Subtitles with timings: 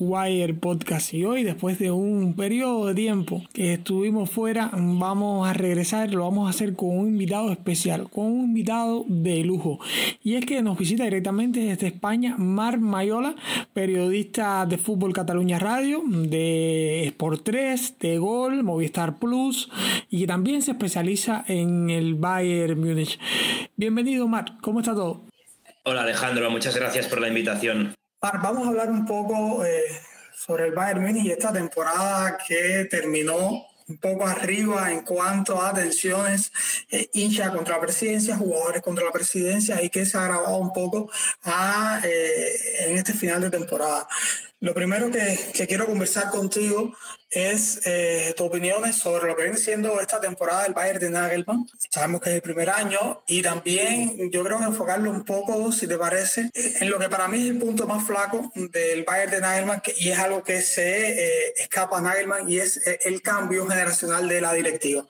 [0.00, 5.52] Wire Podcast y hoy después de un periodo de tiempo que estuvimos fuera vamos a
[5.52, 9.78] regresar, lo vamos a hacer con un invitado especial, con un invitado de lujo
[10.24, 13.34] y es que nos visita directamente desde España Mar Mayola,
[13.74, 19.70] periodista de Fútbol Cataluña Radio, de Sport 3, de Gol, Movistar Plus
[20.08, 23.18] y que también se especializa en el Bayern Múnich.
[23.76, 25.24] Bienvenido Mar, ¿cómo está todo?
[25.84, 27.99] Hola Alejandro, muchas gracias por la invitación.
[28.22, 29.82] Vamos a hablar un poco eh,
[30.34, 35.72] sobre el Bayern Munich y esta temporada que terminó un poco arriba en cuanto a
[35.72, 36.52] tensiones
[36.90, 40.70] eh, hincha contra la presidencia, jugadores contra la presidencia y que se ha agravado un
[40.70, 41.10] poco
[42.04, 44.06] eh, en este final de temporada.
[44.62, 46.94] Lo primero que, quiero conversar contigo
[47.30, 51.66] es eh, tus opiniones sobre lo que viene siendo esta temporada del Bayern de Nagelmann.
[51.90, 55.86] Sabemos que es el primer año y también yo creo que enfocarlo un poco, si
[55.86, 59.40] te parece, en lo que para mí es el punto más flaco del Bayern de
[59.40, 63.66] Nagelmann y es algo que se eh, escapa a Nagelmann y es eh, el cambio
[63.66, 65.06] generacional de la directiva.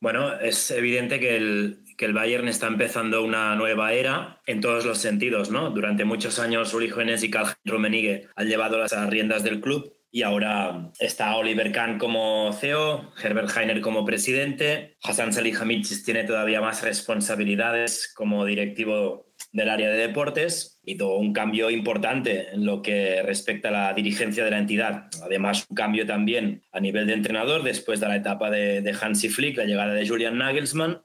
[0.00, 4.84] Bueno, es evidente que el, que el Bayern está empezando una nueva era en todos
[4.84, 5.70] los sentidos, ¿no?
[5.70, 10.92] Durante muchos años Hoeneß y Karl Rummenigge han llevado las riendas del club y ahora
[11.00, 18.12] está Oliver Kahn como CEO, Herbert Heiner como presidente, Hassan Salihamidzic tiene todavía más responsabilidades
[18.14, 23.70] como directivo del área de deportes y todo un cambio importante en lo que respecta
[23.70, 25.08] a la dirigencia de la entidad.
[25.22, 29.28] Además, un cambio también a nivel de entrenador después de la etapa de, de Hansi
[29.28, 31.02] Flick, la llegada de Julian Nagelsmann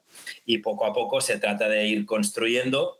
[0.50, 2.98] y poco a poco se trata de ir construyendo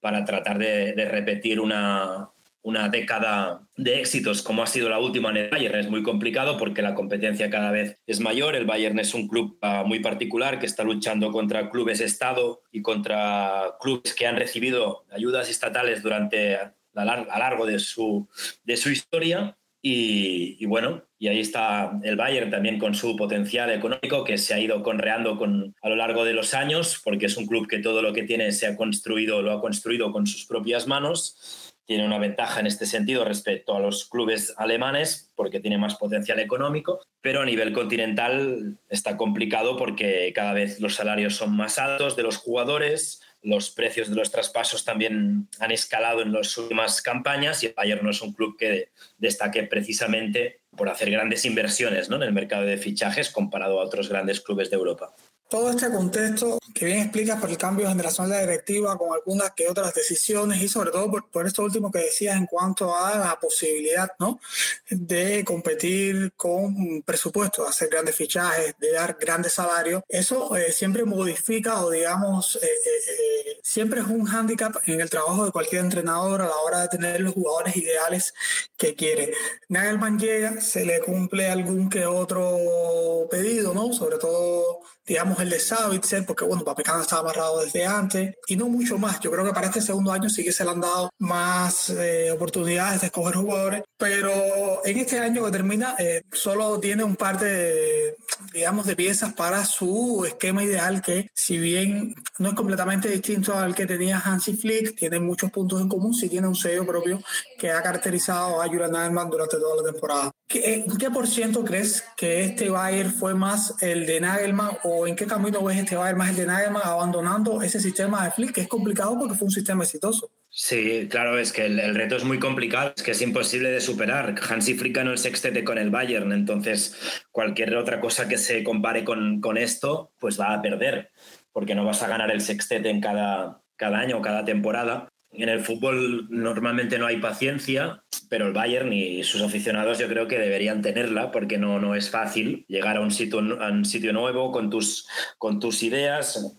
[0.00, 2.30] para tratar de, repetir una,
[2.62, 5.78] una década de éxitos como ha sido la última en el Bayern.
[5.78, 8.56] Es muy complicado porque la competencia cada vez es mayor.
[8.56, 12.80] El Bayern es un club uh, muy particular que está luchando contra clubes Estado y
[12.80, 18.28] contra clubes que han recibido ayudas estatales durante a, lar a largo de su,
[18.64, 19.56] de su historia.
[19.84, 24.58] Y, bueno, y ahí está el Bayern también con su potencial económico que se ha
[24.58, 28.02] ido conreando con, a lo largo de los años, porque es un club que todo
[28.02, 31.72] lo que tiene se ha construido, lo ha construido con sus propias manos.
[31.86, 36.40] Tiene una ventaja en este sentido respecto a los clubes alemanes porque tiene más potencial
[36.40, 42.16] económico, pero a nivel continental está complicado porque cada vez los salarios son más altos
[42.16, 47.62] de los jugadores, los precios de los traspasos también han escalado en las últimas campañas
[47.62, 52.16] y el Bayern no es un club que destaque precisamente por hacer grandes inversiones ¿no?
[52.16, 55.14] en el mercado de fichajes comparado a otros grandes clubes de Europa
[55.52, 59.50] todo este contexto que bien explicas por el cambio generacional de la directiva con algunas
[59.50, 63.18] que otras decisiones y sobre todo por, por, esto último que decías en cuanto a
[63.18, 64.40] la posibilidad ¿no?
[64.88, 71.84] de competir con presupuestos, hacer grandes fichajes, de dar grandes salarios, eso eh, siempre modifica
[71.84, 76.46] o digamos eh, eh, siempre es un hándicap en el trabajo de cualquier entrenador a
[76.46, 78.32] la hora de tener los jugadores ideales
[78.78, 79.34] que quiere.
[79.68, 83.92] Nagelman llega, se le cumple algún que otro pedido, ¿no?
[83.92, 88.68] sobre todo digamos, el de Savitzer, porque bueno, Papecana estaba amarrado desde antes, y no
[88.68, 89.20] mucho más.
[89.20, 92.30] Yo creo que para este segundo año sí que se le han dado más eh,
[92.30, 97.38] oportunidades de escoger jugadores, pero en este año que termina eh, solo tiene un par
[97.38, 98.16] de,
[98.52, 103.74] digamos, de piezas para su esquema ideal, que si bien no es completamente distinto al
[103.74, 107.20] que tenía Hansi Flick, tiene muchos puntos en común, sí tiene un sello propio
[107.58, 110.30] que ha caracterizado a Julian Nagelsmann durante toda la temporada.
[110.46, 115.06] ¿Qué, ¿En qué por ciento crees que este Bayern fue más el de Nagelman o
[115.06, 118.52] en qué camino ves este Bayern más el de Nagelman abandonando ese sistema de Flick,
[118.52, 120.30] que es complicado porque fue un sistema exitoso?
[120.54, 124.34] Sí, claro, es que el, reto es muy complicado, es que es imposible de superar.
[124.50, 129.02] Hansi Flick ganó el sextete con el Bayern, entonces cualquier otra cosa que se compare
[129.02, 131.10] con, con esto, pues va a perder,
[131.52, 135.08] porque no vas a ganar el sextete en cada, cada año o cada temporada.
[135.32, 140.28] En el fútbol normalmente no hay paciencia, pero el Bayern y sus aficionados yo creo
[140.28, 144.52] que deberían tenerla porque no, no es fácil llegar a un sitio, un sitio nuevo
[144.52, 145.08] con tus,
[145.38, 146.58] con tus ideas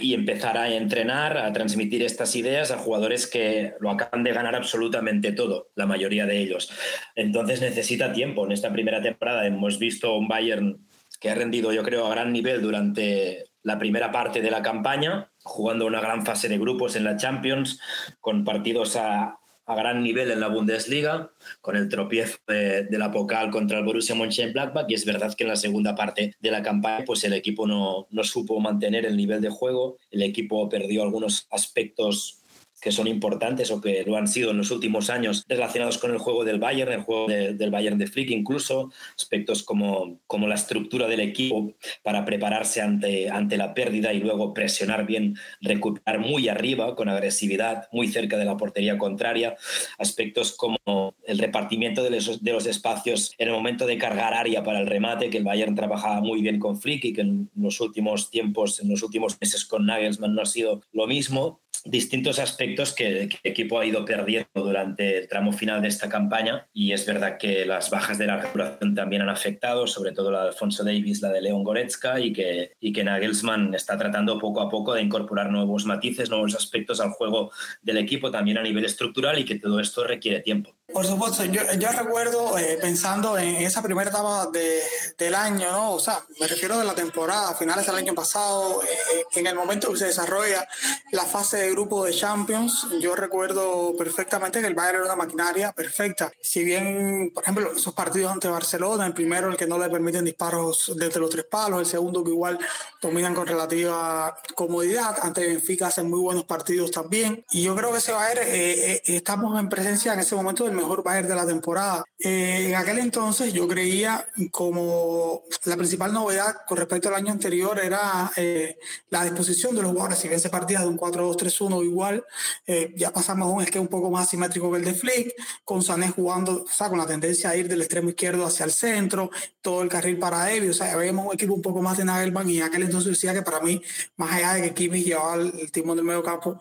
[0.00, 4.56] y empezar a entrenar, a transmitir estas ideas a jugadores que lo acaban de ganar
[4.56, 6.70] absolutamente todo, la mayoría de ellos.
[7.14, 8.44] Entonces necesita tiempo.
[8.44, 10.86] En esta primera temporada hemos visto un Bayern
[11.20, 15.30] que ha rendido yo creo a gran nivel durante la primera parte de la campaña,
[15.48, 17.80] jugando una gran fase de grupos en la Champions,
[18.20, 21.30] con partidos a, a gran nivel en la Bundesliga,
[21.60, 25.44] con el tropiezo de, de, la Pocal contra el Borussia Mönchengladbach, y es verdad que
[25.44, 29.16] en la segunda parte de la campaña pues el equipo no, no supo mantener el
[29.16, 32.37] nivel de juego, el equipo perdió algunos aspectos
[32.80, 36.18] que son importantes o que lo han sido en los últimos años relacionados con el
[36.18, 41.06] juego del Bayern, el juego del Bayern de Flick incluso, aspectos como, como la estructura
[41.06, 41.72] del equipo
[42.02, 47.88] para prepararse ante, ante la pérdida y luego presionar bien, recuperar muy arriba con agresividad,
[47.92, 49.56] muy cerca de la portería contraria,
[49.98, 54.62] aspectos como el repartimiento de los, de los espacios en el momento de cargar área
[54.62, 57.80] para el remate, que el Bayern trabajaba muy bien con Flick y que en los
[57.80, 62.92] últimos tiempos, en los últimos meses con Nagelsmann no ha sido lo mismo distintos aspectos
[62.92, 67.06] que, el equipo ha ido perdiendo durante el tramo final de esta campaña y es
[67.06, 70.84] verdad que las bajas de la regulación también han afectado, sobre todo la de Alfonso
[70.84, 74.94] Davis, la de León Goretzka y que, y que Nagelsmann está tratando poco a poco
[74.94, 77.50] de incorporar nuevos matices, nuevos aspectos al juego
[77.82, 80.77] del equipo también a nivel estructural y que todo esto requiere tiempo.
[80.90, 84.80] Por supuesto, yo, yo recuerdo eh, pensando en esa primera etapa de,
[85.18, 85.92] del año, ¿no?
[85.92, 89.92] O sea, me refiero de la temporada, finales del año pasado, eh, en el momento
[89.92, 90.66] que se desarrolla
[91.12, 95.72] la fase de grupo de Champions, yo recuerdo perfectamente que el Bayern era una maquinaria
[95.72, 96.32] perfecta.
[96.40, 100.24] Si bien, por ejemplo, esos partidos ante Barcelona, el primero el que no le permiten
[100.24, 102.58] disparos desde los tres palos, el segundo que igual
[103.02, 107.44] dominan con relativa comodidad, ante Benfica hacen muy buenos partidos también.
[107.50, 111.02] Y yo creo que ese Bayern, eh, estamos en presencia en ese momento del mejor
[111.02, 112.04] Bayern de la temporada.
[112.18, 117.78] Eh, en aquel entonces yo creía como la principal novedad con respecto al año anterior
[117.82, 118.78] era eh,
[119.10, 120.18] la disposición de los jugadores.
[120.18, 122.24] Si bien se partía de un 4-2-3-1 igual,
[122.66, 125.34] eh, ya pasamos a un esquema un poco más asimétrico que el de Flick,
[125.64, 128.72] con Sané jugando, o sea, con la tendencia a ir del extremo izquierdo hacia el
[128.72, 132.04] centro, todo el carril para Evi, o sea, veíamos un equipo un poco más de
[132.04, 133.82] Nagelman y en aquel entonces decía que para mí,
[134.16, 136.60] más allá de que Kimmich llevaba el, timón del medio campo,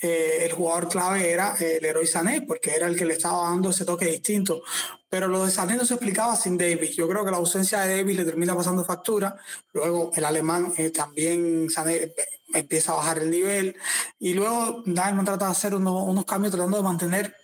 [0.00, 3.70] eh, el jugador clave era el héroe Sané, porque era el que le estaba dando
[3.70, 4.62] ese toque distinto.
[5.08, 6.96] Pero lo de Sané no se explicaba sin Davis.
[6.96, 9.36] Yo creo que la ausencia de Davis le termina pasando factura.
[9.72, 12.14] Luego el alemán eh, también Sané eh,
[12.52, 13.76] empieza a bajar el nivel.
[14.18, 17.36] Y luego Diamond trata de hacer unos cambios tratando de mantener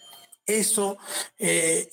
[0.46, 0.98] eso,
[1.38, 1.88] eh,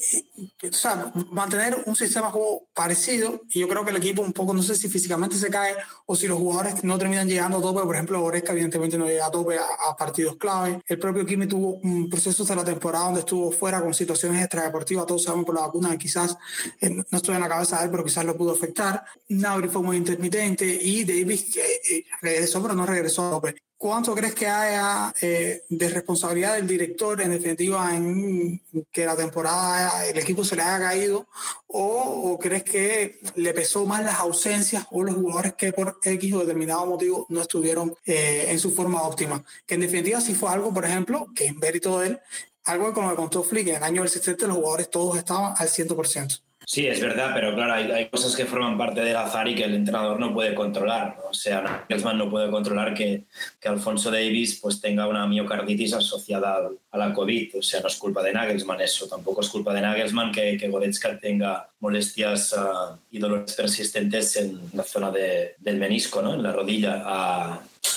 [0.63, 3.41] o sea, mantener un sistema de juego parecido.
[3.49, 5.75] Y yo creo que el equipo un poco, no sé si físicamente se cae
[6.05, 7.81] o si los jugadores no terminan llegando a tope.
[7.81, 10.81] Por ejemplo, Oresca evidentemente no llega a tope a, partidos clave.
[10.87, 15.05] El propio Kimi tuvo un proceso de la temporada donde estuvo fuera con situaciones extradeportivas.
[15.05, 16.37] Todos sabemos por la vacuna quizás
[16.79, 19.03] eh, no estoy en la cabeza de él, pero quizás lo pudo afectar.
[19.29, 23.68] Nabri fue muy intermitente y Davis eh, regresó, pero no regresó a tope.
[23.79, 28.61] ¿Cuánto crees que haya eh, de responsabilidad del director, en definitiva, en
[28.91, 31.29] que la temporada el equipo se le haya caído?
[31.67, 36.39] ¿O, crees que le pesó más las ausencias o los jugadores que por X o
[36.39, 39.45] determinado motivo no estuvieron eh, en su forma óptima?
[39.65, 42.19] Que en definitiva sí fue algo, por ejemplo, que en mérito de él,
[42.65, 45.69] algo que como contó Flick, en el año del 70 los jugadores todos estaban al
[45.69, 46.41] 100%.
[46.71, 49.73] Sí, es verdad, pero claro, hay, cosas que forman parte del azar y que el
[49.73, 51.17] entrenador no puede controlar.
[51.27, 53.23] O sea, Nagelsmann no puede controlar que,
[53.59, 57.57] que, Alfonso Davis pues, tenga una miocarditis asociada a la COVID.
[57.57, 59.07] O sea, no es culpa de Nagelsmann eso.
[59.07, 64.61] Tampoco es culpa de Nagelsmann que, que Goretzka tenga molestias uh, y dolores persistentes en
[64.73, 66.35] la zona de, del menisco, ¿no?
[66.35, 66.97] en la rodilla.
[66.99, 67.89] Uh,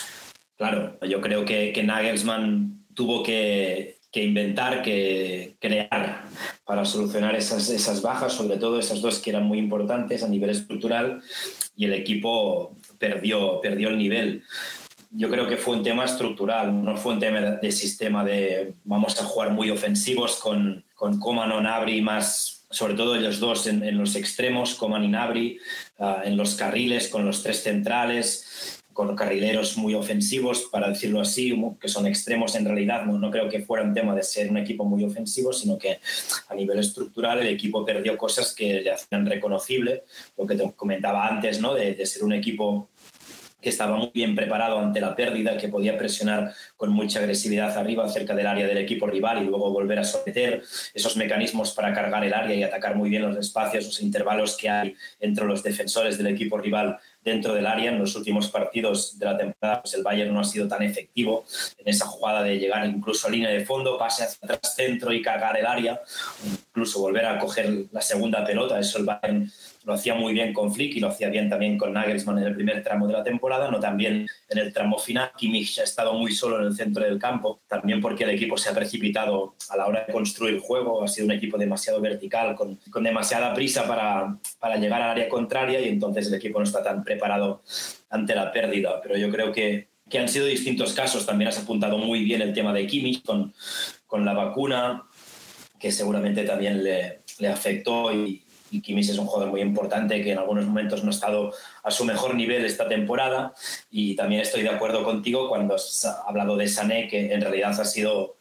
[0.57, 6.25] claro, yo creo que, que Nagelsmann tuvo que que inventar, que crear
[6.67, 10.51] para solucionar esas, esas bajas, sobre todo esas dos que eran muy importantes a nivel
[10.51, 11.23] estructural
[11.75, 14.43] y el equipo perdió, perdió el nivel.
[15.11, 19.19] Yo creo que fue un tema estructural, no fue un tema de, sistema de vamos
[19.21, 23.97] a jugar muy ofensivos con, con Coman o Nabri más, sobre todo ellos dos en,
[23.97, 25.59] los extremos, Coman y Nabri,
[25.99, 31.55] ah, en los carriles con los tres centrales con carrileros muy ofensivos, para decirlo así,
[31.81, 33.05] que son extremos en realidad.
[33.05, 35.99] No, no, creo que fuera un tema de ser un equipo muy ofensivo, sino que
[36.49, 40.05] a nivel estructural el equipo perdió cosas que le hacían reconocible,
[40.37, 41.75] lo que te comentaba antes, ¿no?
[41.75, 42.89] de, de ser un equipo
[43.63, 48.07] que estaba muy bien preparado ante la pérdida, que podía presionar con mucha agresividad arriba
[48.09, 52.25] cerca del área del equipo rival y luego volver a someter esos mecanismos para cargar
[52.25, 56.19] el área y atacar muy bien los espacios, los intervalos que hay entre los defensores
[56.19, 57.91] del equipo rival dentro del área.
[57.91, 61.45] En los últimos partidos de la temporada, pues el Bayern no ha sido tan efectivo
[61.79, 65.23] en esa jugada de llegar incluso a línea de fondo, pase hacia atrás, centro y
[65.23, 66.01] cargar el área,
[66.45, 68.79] incluso volver a coger la segunda pelota.
[68.79, 69.51] Eso el Bayern
[69.85, 72.55] lo hacía muy bien con Flick y lo hacía bien también con Nagelsmann en el
[72.55, 75.33] primer tramo de la temporada, no también en el tramo final.
[75.37, 78.71] Kimmich ha estado muy solo en el centro del campo, también porque el equipo se
[78.71, 82.79] ha precipitado a la hora de construir juego, ha sido un equipo demasiado vertical, con,
[82.91, 86.83] con demasiada prisa para, para llegar al área contraria y entonces el equipo no está
[86.83, 87.63] tan preparado
[88.11, 89.01] ante la pérdida.
[89.03, 91.27] Pero yo creo que, que han sido distintos casos.
[91.27, 93.53] También has apuntado muy bien el tema de Kimmich con,
[94.07, 95.05] con la vacuna,
[95.81, 98.42] que seguramente también le, le afectó y,
[98.73, 101.53] y Kimmich es un jugador muy importante que en algunos momentos no ha estado
[101.83, 103.55] a su mejor nivel esta temporada
[103.91, 107.85] y también estoy de acuerdo contigo cuando has hablado de Sané que en realidad ha
[107.85, 108.39] sido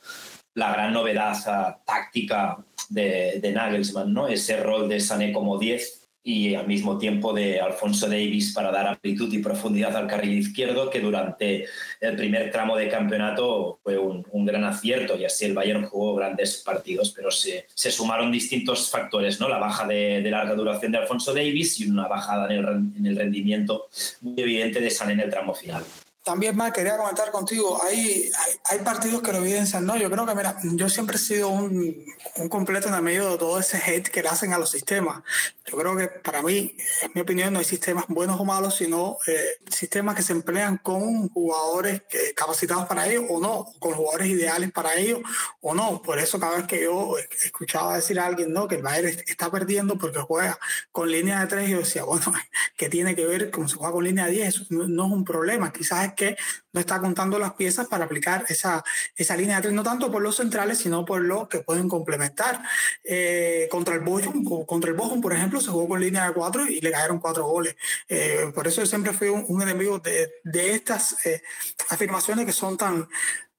[0.53, 2.57] la gran novedad ah, táctica
[2.89, 4.27] de, de, Nagelsmann, ¿no?
[4.27, 8.87] ese rol de Sané como 10 y al mismo tiempo de Alfonso Davis para dar
[8.87, 11.65] amplitud y profundidad al carril izquierdo, que durante
[11.99, 16.57] el primer tramo de campeonato fue un, gran acierto y así el Bayern jugó grandes
[16.65, 19.47] partidos, pero se, se sumaron distintos factores, ¿no?
[19.47, 22.65] la baja de, larga duración de Alfonso Davis y una bajada en el,
[22.97, 23.87] en el rendimiento
[24.21, 25.83] muy evidente de San en el tramo final.
[26.23, 28.31] También, más quería comentar contigo, hay,
[28.65, 29.97] hay, partidos que lo evidencian, ¿no?
[29.97, 33.37] Yo creo que, mira, yo siempre he sido un, un completo en el medio de
[33.37, 35.23] todo ese hate que le hacen a los sistemas.
[35.65, 39.17] Yo creo que para mí, en mi opinión, no hay sistemas buenos o malos, sino
[39.25, 42.03] eh, sistemas que se emplean con jugadores
[42.35, 45.21] capacitados para ello o no, con jugadores ideales para ello
[45.61, 46.01] o no.
[46.01, 48.67] Por eso cada vez que yo escuchaba decir a alguien, ¿no?
[48.67, 50.59] Que el Bayern está perdiendo porque juega
[50.91, 52.33] con línea de tres, yo decía, bueno,
[52.77, 54.47] ¿qué tiene que ver con si juega con línea de 10?
[54.47, 55.71] Eso no, no es un problema.
[55.71, 56.37] Quizás que
[56.73, 58.83] no está contando las piezas para aplicar esa,
[59.15, 62.61] esa línea de tres, no tanto por los centrales, sino por los que pueden complementar.
[63.03, 66.65] Eh, contra el Bochum, contra el Bochum, por ejemplo, se jugó con línea de cuatro
[66.65, 67.75] y le cayeron cuatro goles.
[68.07, 71.41] Eh, por eso yo siempre fui un, enemigo de, de estas eh,
[71.89, 73.07] afirmaciones que son tan,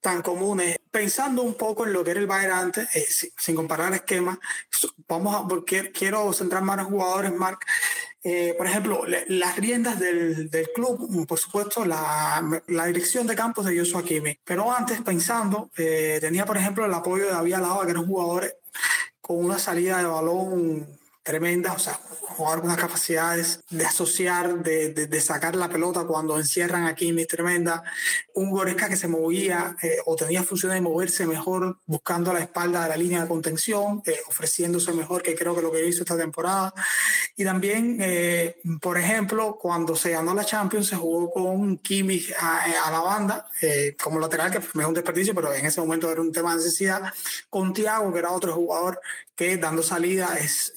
[0.03, 0.77] tan comunes.
[0.91, 4.39] Pensando un poco en lo que era el Bayern antes, sin, comparar el esquema,
[5.09, 7.65] vamos a, porque quiero centrar más en jugadores, Marc.
[8.25, 13.67] Eh, por ejemplo, las riendas del, del, club, por supuesto, la, la, dirección de campos
[13.67, 14.39] de Joshua Kimi.
[14.45, 18.07] Pero antes, pensando, eh, tenía, por ejemplo, el apoyo de David Alaba, que era un
[18.07, 18.57] jugador
[19.21, 20.87] con una salida de balón
[21.23, 22.01] tremenda, o sea,
[22.33, 27.29] jugar con unas capacidades de asociar, de, de, sacar la pelota cuando encierran aquí mis
[27.29, 27.85] tremenda.
[28.35, 32.83] Un Goresca que se movía eh, o tenía función de moverse mejor buscando la espalda
[32.83, 36.17] de la línea de contención, eh, ofreciéndose mejor que creo que lo que hizo esta
[36.17, 36.75] temporada.
[37.37, 42.91] Y también, eh, por ejemplo, cuando se ganó la Champions, se jugó con Kimmich a,
[42.91, 43.47] la banda
[44.03, 47.13] como lateral, que fue un desperdicio, pero en ese momento era un tema de necesidad,
[47.49, 49.01] con Thiago, que era otro jugador
[49.35, 50.75] que dando salida es,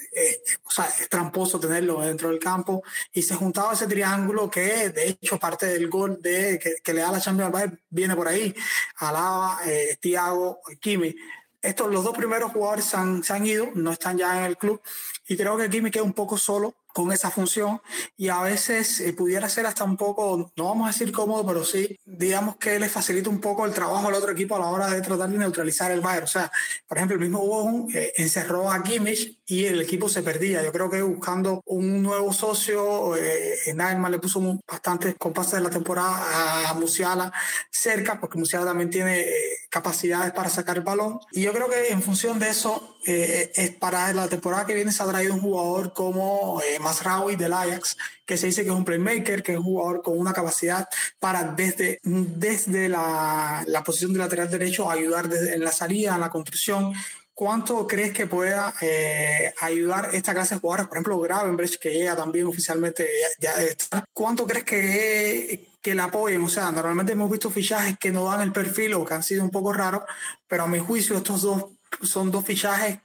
[0.64, 2.84] o sea, es tramposo tenerlo dentro del campo.
[3.12, 7.12] Y se juntaba ese triángulo que de hecho parte del gol de, que, le da
[7.12, 8.56] la Champions Bayern viene por ahí,
[8.98, 11.16] Alaba, eh, Thiago, Kimi.
[11.62, 14.58] Estos, los dos primeros jugadores se han, se han, ido, no están ya en el
[14.58, 14.82] club.
[15.28, 17.82] Y creo que Kimi queda un poco solo con esa función
[18.16, 21.66] y a veces eh, pudiera ser hasta un poco, no vamos a decir cómodo, pero
[21.66, 24.90] sí, digamos que le facilita un poco el trabajo al otro equipo a la hora
[24.90, 26.24] de tratar de neutralizar el Bayern.
[26.24, 26.50] O sea,
[26.88, 30.64] por ejemplo, el mismo Bochum eh, encerró a Kimmich y el equipo se perdía.
[30.64, 36.70] Yo creo que buscando un nuevo socio, eh, le puso bastantes compases de la temporada
[36.70, 37.30] a Musiala
[37.70, 41.20] cerca, porque Musiala también tiene eh, capacidades para sacar el balón.
[41.34, 45.04] Y yo creo que en función de eso, es para la temporada que viene se
[45.04, 49.44] ha traído un jugador como Masraoui del Ajax, que se dice que es un playmaker,
[49.44, 50.88] que es un jugador con una capacidad
[51.20, 56.94] para desde, desde la, posición de lateral derecho ayudar en la salida, en la construcción.
[57.34, 60.88] ¿Cuánto crees que pueda eh, ayudar esta clase de jugadores?
[60.88, 63.10] Por ejemplo, Gravenbridge, que llega también oficialmente
[63.42, 64.06] ya, está.
[64.14, 66.42] ¿Cuánto crees que, que le apoyen?
[66.42, 69.44] O sea, normalmente hemos visto fichajes que no dan el perfil o que han sido
[69.44, 70.02] un poco raros,
[70.48, 71.66] pero a mi juicio estos dos
[72.02, 72.98] son dos fichajes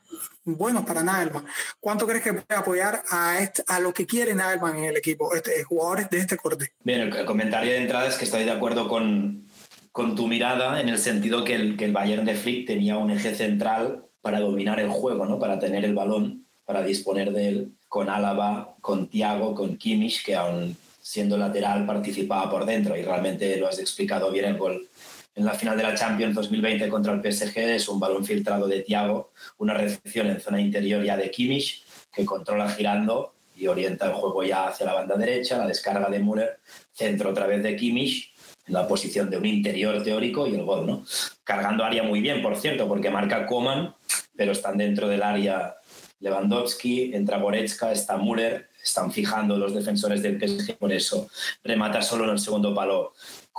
[0.45, 1.45] buenos para Nagelman.
[1.79, 5.63] ¿Cuánto crees que puede apoyar a, a lo que quiere Nagelman en el equipo, este,
[5.63, 6.73] jugadores de este corte?
[6.83, 9.47] Bien, el, comentario de entrada es que estoy de acuerdo con,
[9.93, 13.11] con tu mirada en el sentido que el, que el Bayern de Flick tenía un
[13.11, 15.39] eje central para dominar el juego, ¿no?
[15.39, 20.35] para tener el balón, para disponer de él, con Álava, con Thiago, con Kimmich, que
[20.35, 20.79] aún
[21.11, 24.88] siendo lateral participaba por dentro y realmente lo has explicado bien el gol
[25.35, 28.81] en la final de la Champions 2020 contra el PSG es un balón filtrado de
[28.81, 34.12] Thiago, una recepción en zona interior ya de Kimmich, que controla girando y orienta el
[34.12, 36.59] juego ya hacia la banda derecha, la descarga de Müller,
[36.93, 38.35] centro otra vez de Kimmich,
[38.67, 41.05] en la posición de un interior teórico y el gol, ¿no?
[41.45, 43.95] Cargando área muy bien, por cierto, porque marca Coman,
[44.37, 45.76] pero están dentro del área
[46.21, 51.29] Lewandowski, entra Goretzka, está Müller, están fijando los defensores del PSG, por eso
[51.62, 53.12] remata solo en el segundo palo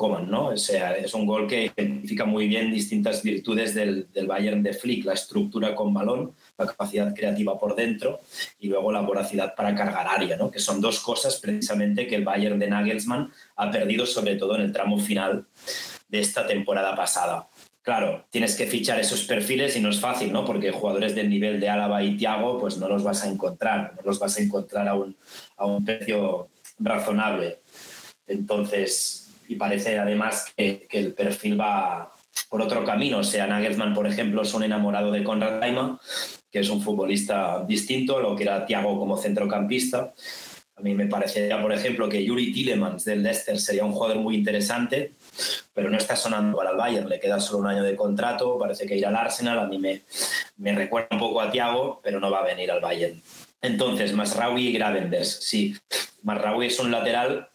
[0.09, 0.47] ¿no?
[0.47, 4.73] O sea, es un gol que identifica muy bien distintas virtudes del, del, Bayern de
[4.73, 8.21] Flick, la estructura con balón, la capacidad creativa por dentro
[8.59, 10.49] y luego la voracidad para cargar área, ¿no?
[10.49, 14.61] Que son dos cosas precisamente que el Bayern de Nagelsmann ha perdido sobre todo en
[14.61, 15.45] el tramo final
[16.09, 17.47] de esta temporada pasada.
[17.83, 20.45] Claro, tienes que fichar esos perfiles y no es fácil, ¿no?
[20.45, 24.01] Porque jugadores del nivel de Álava y Thiago, pues no los vas a encontrar, no
[24.03, 25.15] los vas a encontrar a un,
[25.57, 27.61] a un precio razonable.
[28.27, 32.13] Entonces, y parece además que, el perfil va,
[32.49, 33.17] por otro camino.
[33.19, 35.99] O sea, Nagelsmann, por ejemplo, es un enamorado de Konrad Laimann,
[36.51, 40.13] que es un futbolista distinto a lo que era Thiago como centrocampista.
[40.75, 44.35] A mí me parecería, por ejemplo, que Yuri Tillemans del Leicester sería un jugador muy
[44.35, 45.13] interesante,
[45.73, 48.85] pero no está sonando para el Bayern, le queda solo un año de contrato, parece
[48.85, 50.03] que irá al Arsenal, a mí me,
[50.57, 53.21] me recuerda un poco a Thiago, pero no va a venir al Bayern.
[53.61, 55.75] Entonces, Masraoui y Gravenbergs, sí.
[56.23, 57.49] Masraoui es un lateral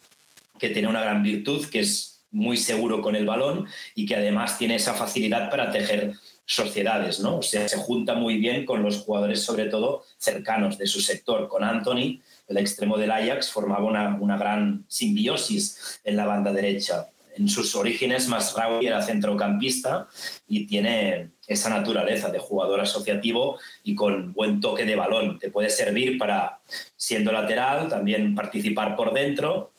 [0.59, 4.59] que tiene una gran virtud, que es muy seguro con el balón y que además
[4.59, 6.15] tiene esa facilidad para tejer
[6.45, 7.39] sociedades, ¿no?
[7.39, 11.49] O sea, se junta muy bien con los jugadores, sobre todo cercanos de su sector.
[11.49, 17.09] Con Anthony, el extremo del Ajax, formaba una gran simbiosis en la banda derecha.
[17.37, 20.09] En sus orígenes, Masraoui era centrocampista
[20.49, 25.39] y tiene esa naturaleza de jugador asociativo y con buen toque de balón.
[25.39, 26.61] Te puede servir para,
[26.97, 29.73] siendo lateral, también participar por dentro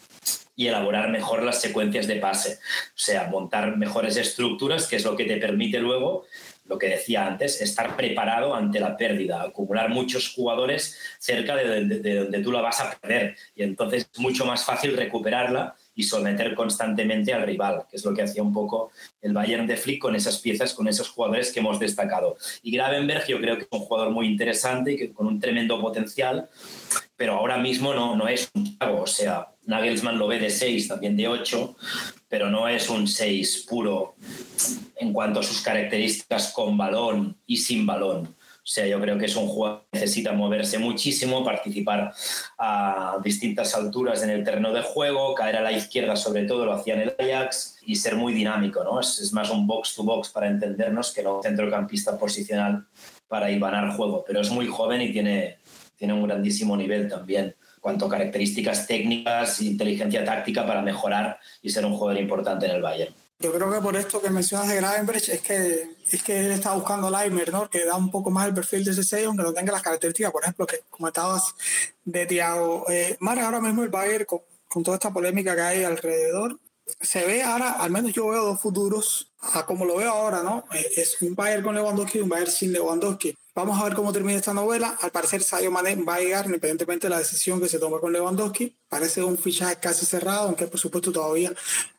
[0.55, 2.59] y elaborar mejor las secuencias de pase.
[2.89, 6.25] O sea, montar mejores estructuras, que es lo que te permite luego,
[6.65, 12.15] lo que decía antes, estar preparado ante la pérdida, acumular muchos jugadores cerca de, de
[12.15, 13.35] donde tú la vas a perder.
[13.55, 18.13] Y entonces es mucho más fácil recuperarla y someter constantemente al rival, que es lo
[18.13, 21.59] que hacía un poco el Bayern de Flick con esas piezas, con esos jugadores que
[21.59, 22.37] hemos destacado.
[22.61, 25.81] Y Gravenberg yo creo que es un jugador muy interesante y que con un tremendo
[25.81, 26.49] potencial,
[27.15, 30.87] pero ahora mismo no, no es un chavo, o sea, Nagelsmann lo ve de 6,
[30.87, 31.75] también de 8,
[32.29, 34.15] pero no es un 6 puro
[34.97, 38.36] en cuanto a sus características con balón y sin balón.
[38.67, 42.13] O sea, yo creo que es un jugador que necesita moverse muchísimo, participar
[42.57, 46.73] a distintas alturas en el terreno de juego, caer a la izquierda sobre todo, lo
[46.73, 48.99] hacía en el Ajax, y ser muy dinámico, ¿no?
[48.99, 52.85] Es, más un box-to-box para entendernos que no un centrocampista posicional
[53.29, 55.59] para ir ganar juego, pero es muy joven y tiene,
[55.95, 61.85] tiene un grandísimo nivel también cuanto a características técnicas, inteligencia táctica para mejorar y ser
[61.85, 63.15] un jugador importante en el Bayern.
[63.39, 66.73] Yo creo que por esto que mencionas de Gravenbrecht es que, es que él está
[66.73, 67.69] buscando Leimer, ¿no?
[67.69, 70.31] Que da un poco más el perfil de ese 6, aunque no tenga las características,
[70.31, 71.53] por ejemplo, que comentabas
[72.05, 72.85] de Thiago.
[72.89, 76.59] Eh, Mar, ahora mismo el Bayern, con, con, toda esta polémica que hay alrededor,
[77.01, 80.65] se ve ahora, al menos yo veo dos futuros, a como lo veo ahora, ¿no?
[80.73, 83.35] Eh, es un Bayern con Lewandowski y un Bayern sin Lewandowski.
[83.53, 84.95] Vamos a ver cómo termina esta novela.
[85.01, 88.13] Al parecer, Sadio Mané va a llegar independientemente de la decisión que se tome con
[88.13, 88.75] Lewandowski.
[88.87, 91.51] Parece un fichaje casi cerrado, aunque por supuesto todavía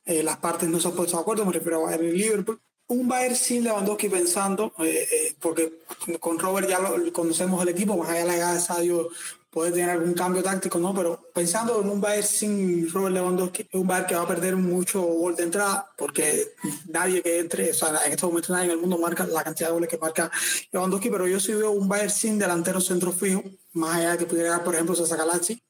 [0.04, 1.44] eh, las partes no se han puesto de acuerdo.
[1.44, 2.60] Me refiero a Bayern y Liverpool.
[2.88, 5.80] Un Bayern sin Lewandowski pensando, eh, eh, porque
[6.20, 6.78] con Robert ya
[7.12, 9.08] conocemos el equipo, más allá de la llegada de Sadio
[9.50, 10.94] puede tener algún cambio táctico, ¿no?
[10.94, 14.56] Pero pensando en un Bayern sin Robert Lewandowski, es un Bayern que va a perder
[14.56, 16.54] mucho gol de entrada, porque
[16.88, 19.68] nadie que entre, o sea, en estos momentos nadie en el mundo marca la cantidad
[19.68, 20.30] de goles que marca
[20.72, 24.26] Lewandowski, pero yo sí veo un Bayern sin delantero centro fijo, más allá de que
[24.26, 25.16] pudiera, por ejemplo, Sasa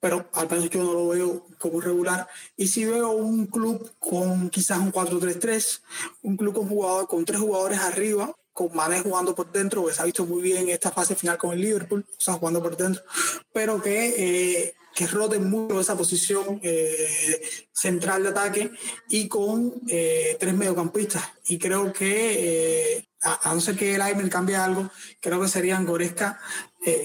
[0.01, 2.27] pero al menos yo no lo veo como regular.
[2.57, 5.81] Y sí veo un club con quizás un 4-3-3,
[6.23, 10.03] un club con, jugador, con tres jugadores arriba, con Mané jugando por dentro, que se
[10.03, 12.77] ha visto muy bien en esta fase final con el Liverpool, o sea, jugando por
[12.77, 13.05] dentro,
[13.53, 17.41] pero que, eh, que roten mucho esa posición eh,
[17.71, 18.73] central de ataque
[19.11, 21.23] y con eh, tres mediocampistas.
[21.47, 24.91] Y creo que, a, no ser que el Aimer cambie algo,
[25.21, 26.41] creo que serían Goreska,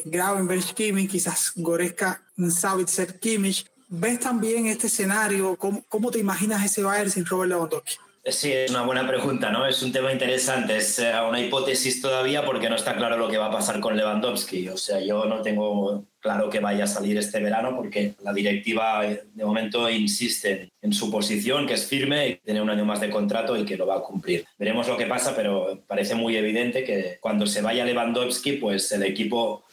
[0.06, 3.68] Gravenberg, Kimmich, quizás Goreska, Savitzer, Kimmich.
[3.89, 5.56] ¿Ves también este escenario?
[5.56, 7.98] ¿Cómo, ¿Cómo te imaginas ese Bayern sin Robert Lewandowski?
[8.26, 9.68] Sí, es una buena pregunta, ¿no?
[9.68, 10.78] Es un tema interesante.
[10.78, 13.98] Es eh, una hipótesis todavía porque no está claro lo que va a pasar con
[13.98, 14.70] Lewandowski.
[14.70, 19.06] O sea, yo no tengo claro que vaya a salir este verano porque la directiva
[19.06, 23.02] eh, de momento insiste en su posición, que es firme y tiene un año más
[23.02, 24.46] de contrato y que lo va a cumplir.
[24.58, 29.04] Veremos lo que pasa, pero parece muy evidente que cuando se vaya Lewandowski, pues el
[29.04, 29.66] equipo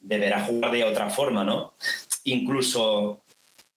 [0.00, 1.74] deberá jugar de otra forma, ¿no?
[2.22, 3.24] Incluso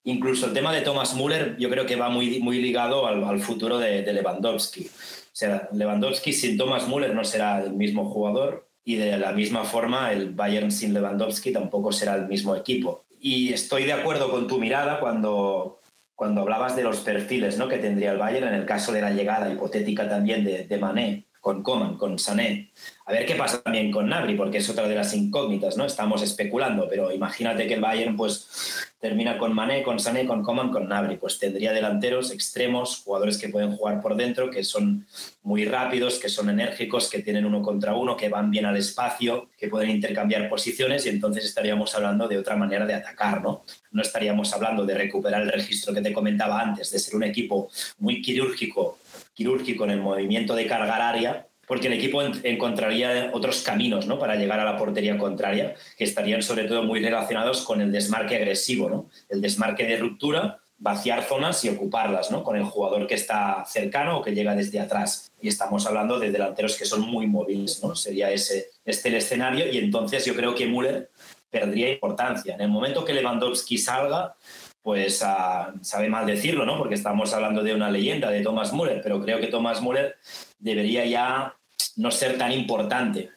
[0.04, 3.78] Incluso el tema de Thomas Müller yo creo que va muy, muy ligado al, futuro
[3.78, 4.88] de, Lewandowski.
[4.88, 9.64] O sea, Lewandowski sin Thomas Müller no será el mismo jugador y de la misma
[9.64, 13.06] forma el Bayern sin Lewandowski tampoco será el mismo equipo.
[13.20, 15.80] Y estoy de acuerdo con tu mirada cuando,
[16.16, 17.68] cuando hablabas de los perfiles ¿no?
[17.68, 21.28] que tendría el Bayern en el caso de la llegada hipotética también de, de Mané
[21.42, 22.70] con Coman, con Sané.
[23.08, 25.86] A ver qué pasa también con Nabri, porque es otra de las incógnitas, ¿no?
[25.86, 30.70] Estamos especulando, pero imagínate que el Bayern pues termina con Mané, con Sané, con Coman,
[30.70, 31.18] con Nabri.
[31.18, 35.08] Pues tendría delanteros, extremos, jugadores que pueden jugar por dentro, que son
[35.42, 39.50] muy rápidos, que son enérgicos, que tienen uno contra uno, que van bien al espacio,
[39.58, 43.66] que pueden intercambiar posiciones y entonces estaríamos hablando de otra manera de atacar, ¿no?
[43.92, 47.68] No estaríamos hablando de recuperar el registro que te comentaba antes, de ser un equipo
[47.98, 49.00] muy quirúrgico
[49.34, 54.20] quirúrgico en el movimiento de cargar área, porque el equipo encontraría otros caminos ¿no?
[54.20, 58.36] para llegar a la portería contraria, que estarían sobre todo muy relacionados con el desmarque
[58.36, 59.10] agresivo, ¿no?
[59.30, 62.44] el desmarque de ruptura vaciar zonas y ocuparlas, ¿no?
[62.44, 65.32] Con el jugador que está cercano o que llega desde atrás.
[65.40, 67.96] Y estamos hablando de delanteros que son muy móviles, ¿no?
[67.96, 71.12] Sería ese, este el escenario y entonces yo creo que Müller
[71.52, 72.56] perdería importancia.
[72.56, 74.36] En el momento que Lewandowski salga,
[74.82, 76.78] pues uh, sabe mal decirlo, ¿no?
[76.78, 80.16] Porque estamos hablando de una leyenda, de Thomas Müller, pero creo que Thomas Müller
[80.60, 81.56] debería ya
[81.98, 83.32] no ser tan importante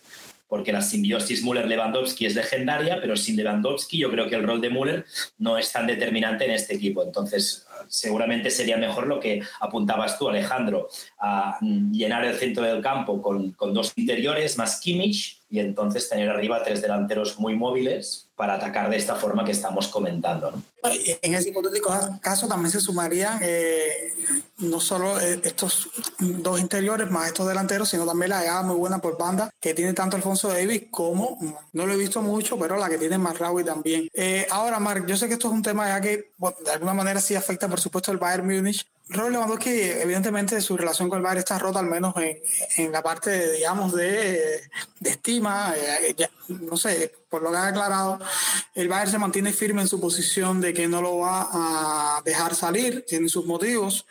[0.54, 4.70] porque la simbiosis Müller-Lewandowski es legendaria, pero sin Lewandowski yo creo que el rol de
[4.70, 5.04] Müller
[5.38, 7.02] no es tan determinante en este equipo.
[7.02, 13.20] Entonces, seguramente sería mejor lo que apuntabas tú, Alejandro, a llenar el centro del campo
[13.20, 18.55] con, con dos interiores más Kimmich y entonces tener arriba tres delanteros muy móviles para
[18.55, 20.53] atacar de esta forma que estamos comentando.
[21.23, 24.12] En ese hipotético caso también se sumarían eh,
[24.59, 28.99] no solo eh, estos dos interiores más estos delanteros, sino también la llegada muy buena
[28.99, 31.38] por banda que tiene tanto Alfonso Davis como,
[31.73, 34.09] no lo he visto mucho, pero la que tiene Marraui también.
[34.12, 36.33] Eh, ahora, Marc, yo sé que esto es un tema ya que
[36.64, 41.11] de alguna manera sí afecta, por supuesto, el Bayern Múnich, Robert Lewandowski, evidentemente, su relación
[41.11, 42.38] con el Bayern está rota, al menos en,
[42.79, 44.62] en la parte, digamos, de,
[44.99, 45.75] de estima.
[45.77, 46.17] Eh,
[46.49, 48.19] no sé, por lo que ha aclarado,
[48.75, 52.55] el Bayern se mantiene firme en su posición de que no lo va a dejar
[52.55, 54.07] salir, tiene sus motivos.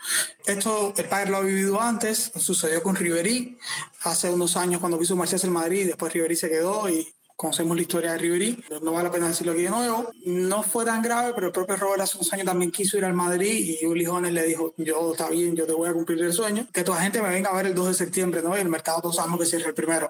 [0.46, 3.58] Esto el Bayern lo ha vivido antes, sucedió con Ribery
[4.04, 7.82] hace unos años cuando quiso marcharse el Madrid, después Ribery se quedó y conocemos la
[7.82, 10.10] historia de Ribery, no vale la pena decirlo aquí de nuevo.
[10.26, 13.14] No fue tan grave, pero el propio Robert hace unos años también quiso ir al
[13.14, 16.32] Madrid y Uli Jones le dijo, yo está bien, yo te voy a cumplir el
[16.32, 18.58] sueño, que toda gente me venga a ver el 2 de septiembre, ¿no?
[18.58, 20.10] Y el mercado todos sabemos que cierra el primero.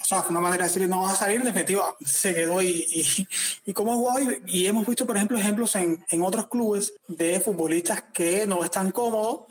[0.00, 2.60] O sea, fue una manera de decirle, no vas a salir, en definitiva, se quedó
[2.60, 3.28] y, y,
[3.70, 4.14] y como jugó
[4.44, 8.90] y, hemos visto, por ejemplo, ejemplos en, en otros clubes de futbolistas que no están
[8.90, 9.42] cómodos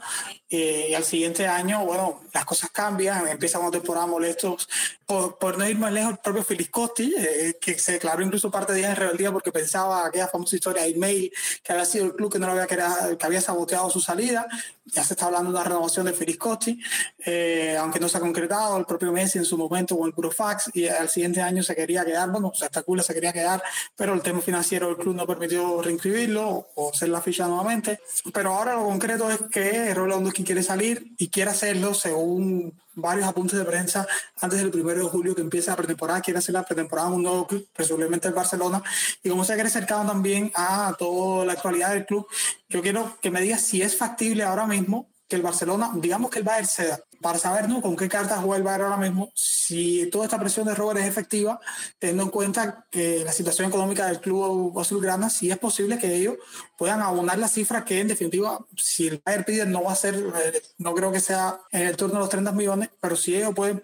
[0.53, 4.67] eh, y al siguiente año, bueno, las cosas cambian, empiezan una temporada molestos.
[5.05, 8.73] Por, por, no ir más lejos, el propio Filiscotti, eh, que se declaró incluso parte
[8.73, 11.31] de días de rebeldía porque pensaba aquella famosa historia de email
[11.63, 14.45] que había sido el club que no lo había querido, que había saboteado su salida.
[14.91, 16.79] Ya se está hablando de una renovación de Filiscotti,
[17.25, 18.77] eh, aunque no se ha concretado.
[18.77, 22.03] El propio Messi en su momento con el Burofax y al siguiente año se quería
[22.03, 23.63] quedar, bueno, o sea, esta culo se quería quedar,
[23.95, 28.01] pero el tema financiero del club no permitió reinscribirlo o hacer la ficha nuevamente.
[28.33, 33.57] Pero ahora lo concreto es que Rolando quiere salir y quiere hacerlo según varios apuntes
[33.57, 34.07] de prensa
[34.39, 37.23] antes del primero de julio que empieza la pretemporada, quiere hacer la pretemporada en un
[37.23, 38.83] nuevo club, presumiblemente el Barcelona,
[39.23, 42.27] y como se quiere cercano también a toda la actualidad del club,
[42.69, 46.39] yo quiero que me digas si es factible ahora mismo que el Barcelona, digamos que
[46.39, 47.81] el Bayern ceda, para saber ¿no?
[47.81, 51.07] con qué cartas juega el Bayern ahora mismo, si toda esta presión de Robert es
[51.07, 51.57] efectiva,
[51.99, 56.35] teniendo en cuenta que la situación económica del club azulgrana, si es posible que ellos
[56.77, 60.15] puedan abonar la cifra que en definitiva, si el Bayern pide, no va a ser,
[60.15, 63.55] eh, no creo que sea en el turno de los 30 millones, pero si ellos
[63.55, 63.81] pueden,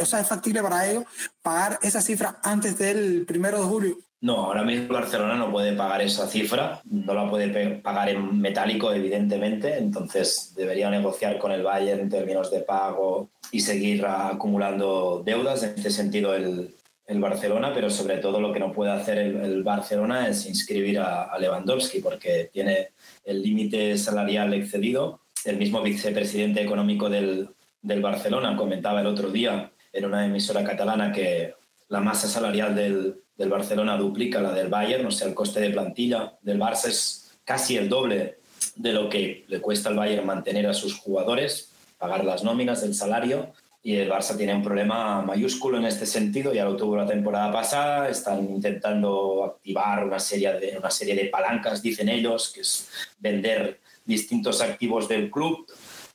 [0.00, 1.04] o sea, es factible para ellos
[1.42, 3.98] pagar esa cifra antes del primero de julio.
[4.22, 8.92] No, ahora mismo Barcelona no puede pagar esa cifra, no la puede pagar en metálico,
[8.92, 15.64] evidentemente, entonces debería negociar con el Bayern en términos de pago y seguir acumulando deudas.
[15.64, 16.72] En este sentido, el,
[17.04, 21.00] el Barcelona, pero sobre todo lo que no puede hacer el, el Barcelona es inscribir
[21.00, 22.90] a, a, Lewandowski, porque tiene
[23.24, 25.22] el límite salarial excedido.
[25.44, 27.48] El mismo vicepresidente económico del,
[27.80, 31.54] del Barcelona comentaba el otro día en una emisora catalana que
[31.88, 35.70] la masa salarial del, del Barcelona duplica la del Bayern, o sea, el coste de
[35.70, 38.38] plantilla del Barça es casi el doble
[38.76, 42.94] de lo que le cuesta al Bayern mantener a sus jugadores, pagar las nóminas, el
[42.94, 43.52] salario,
[43.82, 47.52] y el Barça tiene un problema mayúsculo en este sentido, ya lo tuvo la temporada
[47.52, 52.88] pasada, están intentando activar una serie de, una serie de palancas, dicen ellos, que es
[53.18, 55.66] vender distintos activos del club,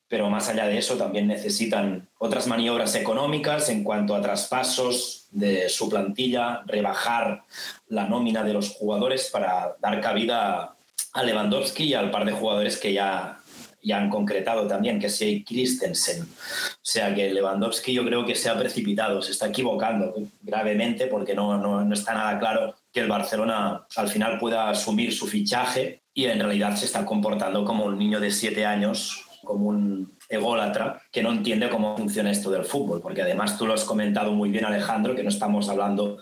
[0.08, 5.67] pero más allá de eso también necesitan otras maniobras económicas en cuanto a traspasos de
[5.70, 7.43] su plantilla, rebajar
[7.89, 10.76] la nómina de los jugadores para dar cabida
[11.13, 13.39] a Lewandowski y al par de jugadores que ya,
[13.84, 16.22] ya han concretado también, que sea Christensen.
[16.24, 21.36] O sea que Lewandowski yo creo que se ha precipitado, se está equivocando gravemente porque
[21.36, 26.02] no, no, no está nada claro que el Barcelona al final pueda asumir su fichaje
[26.13, 31.01] y en realidad se está comportando como un niño de siete años como un ególatra
[31.12, 34.49] que no entiende cómo funciona esto del fútbol, porque además tú lo has comentado muy
[34.49, 36.17] bien Alejandro, que no estamos hablando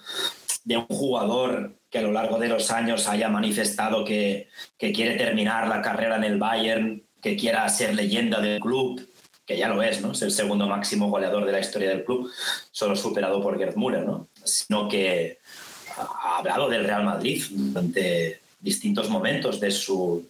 [0.64, 5.16] de un jugador que a lo largo de los años haya manifestado que, que quiere
[5.16, 9.02] terminar la carrera en el Bayern, que quiera ser leyenda del club,
[9.46, 10.12] que ya lo es, ¿no?
[10.12, 12.32] Es el segundo máximo goleador de la historia del club,
[12.72, 14.28] solo superado por Gerd Müller, ¿no?
[14.44, 15.40] Sino que
[15.98, 20.28] ha hablado del Real Madrid durante distintos momentos de su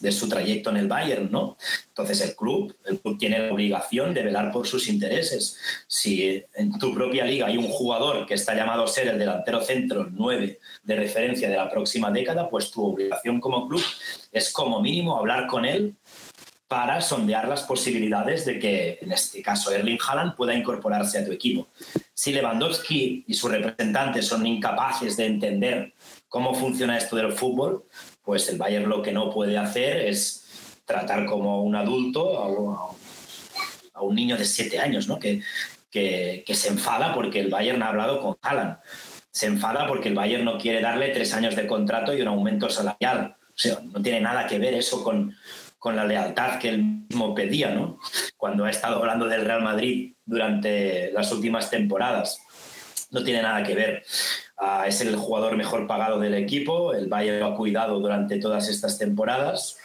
[0.00, 1.56] de su trayecto en el Bayern, ¿no?
[1.88, 5.58] Entonces el club, el club tiene la obligación de velar por sus intereses.
[5.86, 9.60] Si en tu propia liga hay un jugador que está llamado a ser el delantero
[9.60, 13.82] centro 9 de referencia de la próxima década, pues tu obligación como club
[14.32, 15.96] es como mínimo hablar con él
[16.68, 21.32] para sondear las posibilidades de que, en este caso, Erling Haaland pueda incorporarse a tu
[21.32, 21.68] equipo.
[22.12, 25.94] Si Lewandowski y sus representantes son incapaces de entender
[26.28, 27.84] cómo funciona esto del fútbol,
[28.28, 32.36] pues el Bayern lo que no puede hacer es tratar como un adulto
[33.96, 35.18] a un, niño de siete años, ¿no?
[35.18, 35.40] Que,
[35.90, 38.80] que, se enfada porque el Bayern ha hablado con Haaland.
[39.30, 42.68] Se enfada porque el Bayern no quiere darle tres años de contrato y un aumento
[42.68, 43.34] salarial.
[43.48, 45.34] O sea, no tiene nada que ver eso con,
[45.78, 47.98] con la lealtad que él mismo pedía, ¿no?
[48.36, 52.42] Cuando ha estado hablando del Real Madrid durante las últimas temporadas.
[53.10, 54.04] No tiene nada que ver.
[54.86, 58.98] Es el jugador mejor pagado del equipo, el Bayern lo ha cuidado durante todas estas
[58.98, 59.76] temporadas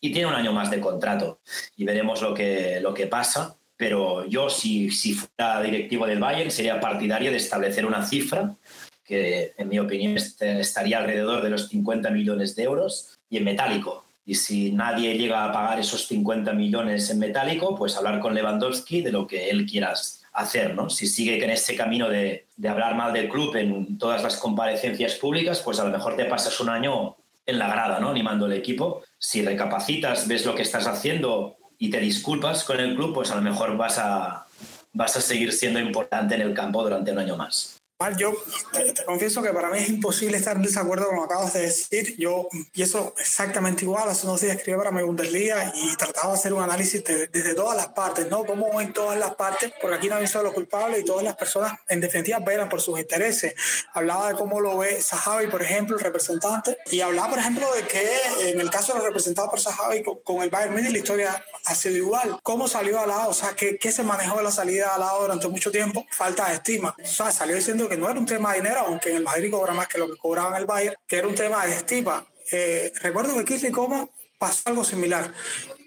[0.00, 1.40] y tiene un año más de contrato
[1.76, 3.56] y veremos lo que, lo que pasa.
[3.76, 8.54] Pero yo, si, si fuera directivo del Bayern, sería partidario de establecer una cifra
[9.02, 14.04] que, en mi opinión, estaría alrededor de los 50 millones de euros y en metálico
[14.24, 19.02] y si nadie llega a pagar esos 50 millones en metálico, pues hablar con Lewandowski
[19.02, 19.94] de lo que él quiera
[20.32, 20.88] hacer, ¿no?
[20.88, 25.14] Si sigue en ese camino de, de, hablar mal del club en todas las comparecencias
[25.16, 27.16] públicas, pues a lo mejor te pasas un año
[27.46, 28.10] en la grada, ¿no?
[28.10, 29.02] Animando el equipo.
[29.18, 33.34] Si recapacitas, ves lo que estás haciendo y te disculpas con el club, pues a
[33.34, 34.46] lo mejor vas a,
[34.92, 37.81] vas a seguir siendo importante en el campo durante un año más.
[38.10, 38.32] Yo
[38.72, 41.62] te, confieso que para mí es imposible estar en desacuerdo con lo que acabas de
[41.62, 42.16] decir.
[42.18, 44.08] Yo pienso exactamente igual.
[44.08, 47.76] Hace unos días escribí para mi Bundesliga y trataba de hacer un análisis desde todas
[47.76, 48.44] las partes, ¿no?
[48.44, 51.74] Cómo en todas las partes, porque aquí no hay solo culpables y todas las personas
[51.88, 53.54] en definitiva velan por sus intereses.
[53.94, 57.82] Hablaba de cómo lo ve Sahabi, por ejemplo, el representante, y hablaba, por ejemplo, de
[57.86, 61.44] que en el caso de los representados por Sahabi con, el Bayern Munich la historia
[61.66, 62.38] ha sido igual.
[62.42, 63.30] ¿Cómo salió al lado?
[63.30, 66.04] O sea, ¿qué, ¿qué se manejó de la salida al lado durante mucho tiempo?
[66.10, 66.94] Falta de estima.
[67.02, 69.50] O sea, salió diciendo que no era un tema de dinero, aunque en el Madrid
[69.50, 72.26] cobra más que lo que cobraba el Bayern, que era un tema de estima.
[72.50, 75.32] Eh, recuerdo que Kirli Coma pasó algo similar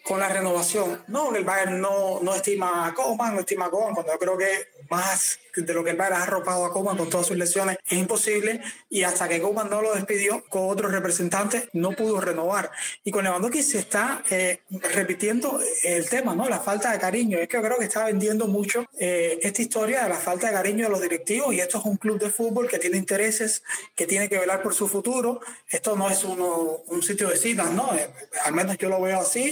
[0.03, 1.03] con la renovación.
[1.07, 4.37] No, el Bayern no, no estima a Coman, no estima a Coman, cuando yo creo
[4.37, 7.97] que más de lo que Bayern ha arropado a Coman con todas sus lesiones es
[7.97, 12.71] imposible y hasta que Coman no lo despidió con otros representantes no pudo renovar.
[13.03, 16.49] Y con Lewandowski se está eh, repitiendo el tema, ¿no?
[16.49, 17.37] La falta de cariño.
[17.37, 20.53] Es que yo creo que está vendiendo mucho eh, esta historia de la falta de
[20.53, 23.63] cariño de los directivos y esto es un club de fútbol que tiene intereses,
[23.95, 25.39] que tiene que velar por su futuro.
[25.69, 27.93] Esto no es uno, un sitio de citas, ¿no?
[27.95, 28.09] Eh,
[28.43, 29.43] al menos yo lo veo así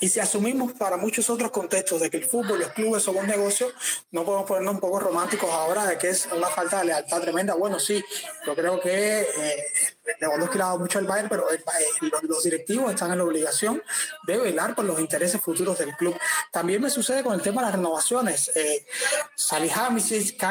[0.00, 3.16] y, y si asumimos para muchos otros contextos de que el fútbol, los clubes son
[3.16, 3.68] un negocio,
[4.10, 5.21] no podemos ponernos un poco románticos
[5.52, 7.54] ahora de que es una falta de lealtad tremenda.
[7.54, 8.04] Bueno, sí,
[8.46, 9.64] yo creo que eh,
[10.20, 11.46] Lewandowski le ha dado mucho al Bayern, pero
[12.22, 13.82] los, directivos están en la obligación
[14.26, 16.16] de velar por los intereses futuros del club.
[16.50, 18.50] También me sucede con el tema de las renovaciones.
[18.54, 18.86] Eh,
[19.34, 20.42] Salihamidzic,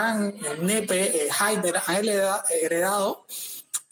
[0.60, 1.96] Nepe, eh, Haider han
[2.50, 3.26] heredado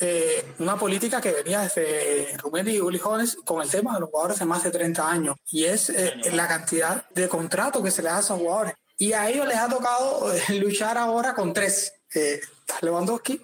[0.02, 4.10] eh, una política que venía desde Rubén y Uli Jones con el tema de los
[4.10, 8.02] jugadores de más de 30 años y es eh, la cantidad de contratos que se
[8.02, 8.76] le hace a jugadores.
[9.02, 11.94] Y a ellos les ha tocado eh, luchar ahora con tres.
[12.14, 13.42] Eh, está Lewandowski,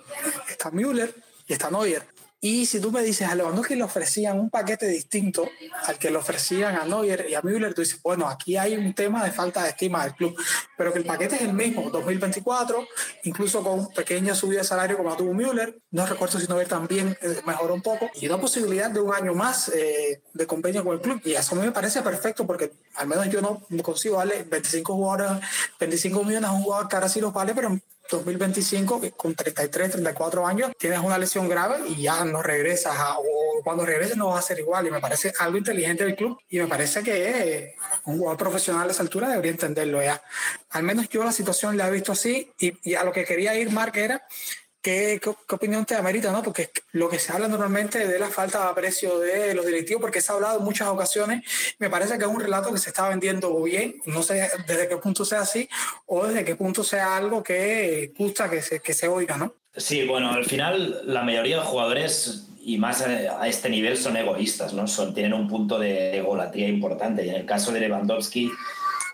[0.49, 1.15] está Müller
[1.47, 2.05] y está Neuer.
[2.47, 5.49] Y si tú me dices a Lewandowski le ofrecían un paquete distinto
[5.85, 8.93] al que le ofrecían a Neuer y a Müller, tú dices, bueno, aquí hay un
[8.93, 10.37] tema de falta de estima del club,
[10.77, 12.87] pero que el paquete es el mismo, 2024,
[13.23, 17.41] incluso con pequeña subida de salario como tuvo Müller, no recuerdo si Neuer también eh,
[17.47, 21.01] mejoró un poco, y una posibilidad de un año más eh, de convenio con el
[21.01, 24.43] club, y eso a mí me parece perfecto porque al menos yo no consigo darle
[24.43, 25.43] 25 jugadores,
[25.79, 27.75] 25 millones a un jugador que ahora sí los vale, pero
[28.09, 33.85] 2025, con 33, 34 años, tienes una lesión grave y ya no regresas, o cuando
[33.85, 34.87] regreses no va a ser igual.
[34.87, 38.91] Y me parece algo inteligente del club y me parece que un jugador profesional a
[38.91, 40.21] esa altura debería entenderlo ya.
[40.71, 43.55] Al menos yo la situación la he visto así y, y a lo que quería
[43.55, 44.25] ir, Mark, era
[44.85, 46.31] ¿Qué, ¿Qué, opinión te amerita?
[46.31, 46.43] ¿no?
[46.43, 50.21] Porque lo que se habla normalmente de la falta de aprecio de los directivos, porque
[50.21, 51.43] se ha hablado en muchas ocasiones,
[51.79, 54.97] me parece que es un relato que se está vendiendo bien, no sé desde qué
[54.97, 55.67] punto sea así
[56.05, 59.55] o desde qué punto sea algo que gusta que se, que se oiga, ¿no?
[59.75, 64.73] Sí, bueno, al final la mayoría de jugadores y más a este nivel son egoístas,
[64.73, 64.85] ¿no?
[64.85, 68.51] Son, tienen un punto de egolatría importante y en el caso de Lewandowski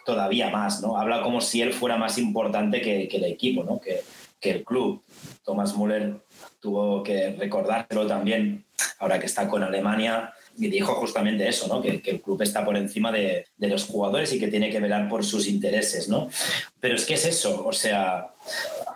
[0.05, 0.97] todavía más, ¿no?
[0.97, 3.79] Habla como si él fuera más importante que, que el equipo, ¿no?
[3.79, 4.01] Que,
[4.41, 5.01] que el club.
[5.45, 6.19] Thomas Müller
[6.59, 8.65] tuvo que recordárselo también,
[8.99, 11.81] ahora que está con Alemania, y dijo justamente eso, ¿no?
[11.81, 15.23] que, el club está por encima de, los jugadores y que tiene que velar por
[15.23, 16.09] sus intereses.
[16.09, 16.29] ¿no?
[16.79, 18.27] Pero es que es eso, o sea,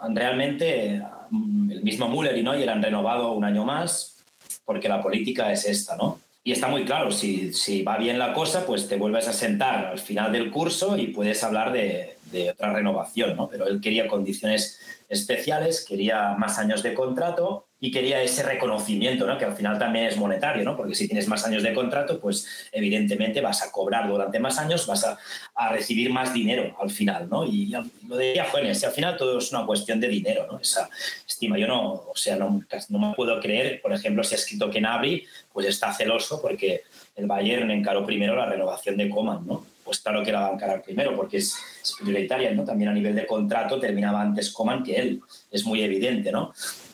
[0.10, 4.17] realmente mm, el mismo Müller y Neuer han renovado un año más
[4.65, 6.19] porque la política es esta, ¿no?
[6.43, 9.88] y está muy claro, si, si, va bien la cosa, pues te vuelves a sentar
[9.88, 13.47] al final del curso y puedes hablar de, de otra renovación, ¿no?
[13.49, 14.79] Pero él quería condiciones
[15.10, 19.38] especiales, quería más años de contrato y quería ese reconocimiento, ¿no?
[19.38, 20.76] que al final también es monetario, ¿no?
[20.76, 24.88] porque si tienes más años de contrato, pues evidentemente vas a cobrar durante más años,
[24.88, 25.20] vas a,
[25.54, 27.30] a recibir más dinero al final.
[27.30, 27.46] ¿no?
[27.46, 27.68] Y
[28.08, 30.60] lo decía Fuentes, al final todo es una cuestión de dinero, ¿no?
[30.60, 30.89] esa
[31.28, 31.58] estima.
[31.58, 34.82] Yo no, o sea, no, no me puedo creer, por ejemplo, si ha escrito que
[34.82, 36.84] Nabri pues está celoso porque
[37.15, 39.75] el Bayern encaró primero la renovación de Coman, ¿no?
[39.86, 41.56] Pues claro que la encarar primero porque es,
[42.02, 42.65] prioritaria, ¿no?
[42.65, 45.21] También a nivel de contrato terminaba antes Coman que él,
[45.52, 46.52] es muy evidente, ¿no?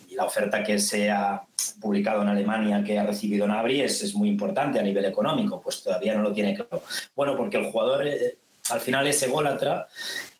[0.10, 1.42] Y la oferta que se ha
[1.80, 5.82] publicado en Alemania que ha recibido Nabri es, es muy importante a nivel económico, pues
[5.82, 6.84] todavía no lo tiene claro.
[7.16, 8.38] Bueno, porque el jugador eh,
[8.70, 9.88] al final es ególatra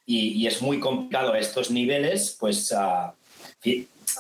[0.06, 2.74] y, es muy complicado a estos niveles, pues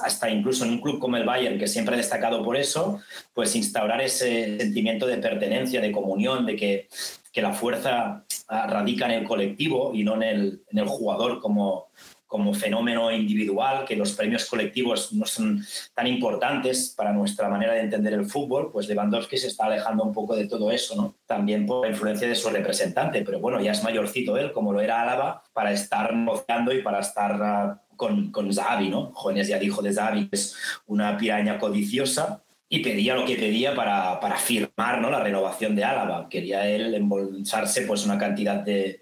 [0.02, 3.02] hasta incluso en un club como el Bayern, que siempre ha destacado por eso,
[3.34, 6.88] pues instaurar ese sentimiento de pertenencia, de comunión, de que
[7.32, 11.40] que la fuerza ah, radica en el colectivo y no en el, en el jugador
[11.40, 11.90] como,
[12.32, 15.62] como fenómeno individual, que los premios colectivos no son
[15.94, 20.14] tan importantes para nuestra manera de entender el fútbol, pues Lewandowski se está alejando un
[20.14, 21.16] poco de todo eso, ¿no?
[21.26, 24.80] También por la influencia de su representante, pero bueno, ya es mayorcito él, como lo
[24.80, 29.12] era Álava, para estar negociando y para estar uh, con, con Zahavi, ¿no?
[29.14, 30.56] Jóvenes ya dijo de Zahavi que es
[30.88, 35.10] una piraña codiciosa y pedía lo que pedía para, para firmar ¿no?
[35.10, 36.30] la renovación de Álava.
[36.30, 39.02] Quería él embolsarse pues, una cantidad de,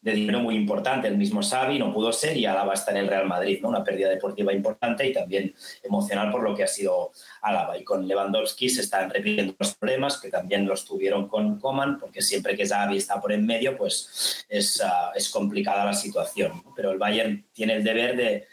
[0.00, 1.06] dinero muy importante.
[1.06, 3.68] El mismo Xavi no pudo ser y Álava está en el Real Madrid, ¿no?
[3.68, 7.76] una pérdida deportiva importante y también emocional por lo que ha sido Álava.
[7.76, 12.22] Y con Lewandowski se están repitiendo los problemas que también los tuvieron con Coman, porque
[12.22, 16.62] siempre que Xavi está por en medio, pues es, uh, es complicada la situación.
[16.64, 16.72] ¿no?
[16.74, 18.46] Pero el Bayern tiene el deber de,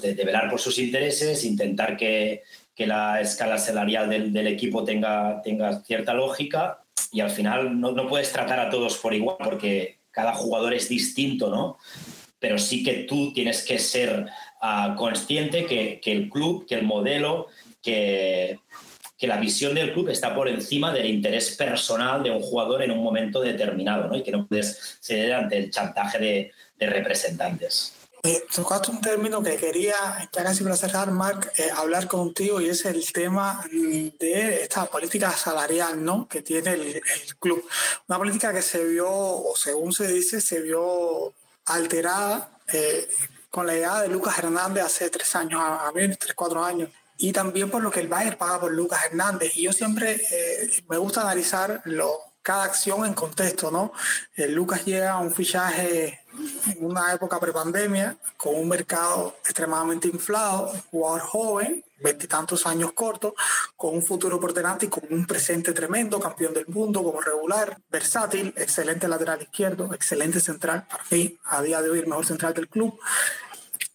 [0.00, 2.44] de, de velar por sus intereses, intentar que
[2.80, 7.92] que la escala salarial del, del, equipo tenga, tenga cierta lógica y al final no,
[7.92, 11.76] no, puedes tratar a todos por igual porque cada jugador es distinto, ¿no?
[12.38, 14.28] Pero sí que tú tienes que ser
[14.62, 17.48] uh, consciente que, que, el club, que el modelo,
[17.82, 18.60] que,
[19.18, 22.92] que la visión del club está por encima del interés personal de un jugador en
[22.92, 24.16] un momento determinado, ¿no?
[24.16, 27.99] Y que no puedes ceder ante el chantaje de, de representantes.
[28.22, 32.68] Eh, tocaste un término que quería, ya casi para cerrar, Marc, eh, hablar contigo y
[32.68, 36.28] es el tema de esta política salarial ¿no?
[36.28, 37.66] que tiene el, el, club.
[38.08, 41.32] Una política que se vio, o según se dice, se vio
[41.66, 43.08] alterada eh,
[43.50, 46.90] con la llegada de Lucas Hernández hace tres años, a ver, tres, cuatro años.
[47.18, 49.56] Y también por lo que el Bayern paga por Lucas Hernández.
[49.56, 53.92] Y yo siempre eh, me gusta analizar lo, cada acción en contexto, ¿no?
[54.36, 56.19] Eh, Lucas llega a un fichaje
[56.66, 63.34] en una época prepandemia, con un mercado extremadamente inflado, jugador joven, veintitantos años cortos,
[63.76, 67.78] con un futuro por delante y con un presente tremendo, campeón del mundo como regular,
[67.90, 72.54] versátil, excelente lateral izquierdo, excelente central, para mí, a día de hoy el mejor central
[72.54, 72.98] del club,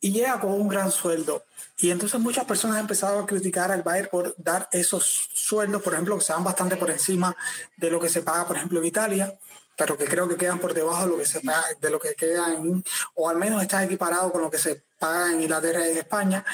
[0.01, 1.43] y llega con un gran sueldo.
[1.77, 5.93] Y entonces muchas personas han empezado a criticar al Bayern por dar esos sueldos, por
[5.93, 7.35] ejemplo, que se van bastante por encima
[7.75, 9.37] de lo que se paga, por ejemplo, en Italia,
[9.75, 12.15] pero que creo que quedan por debajo de lo que se paga, de lo que
[12.15, 12.83] queda en,
[13.15, 16.45] o al menos está equiparado con lo que se paga en Inglaterra y en España.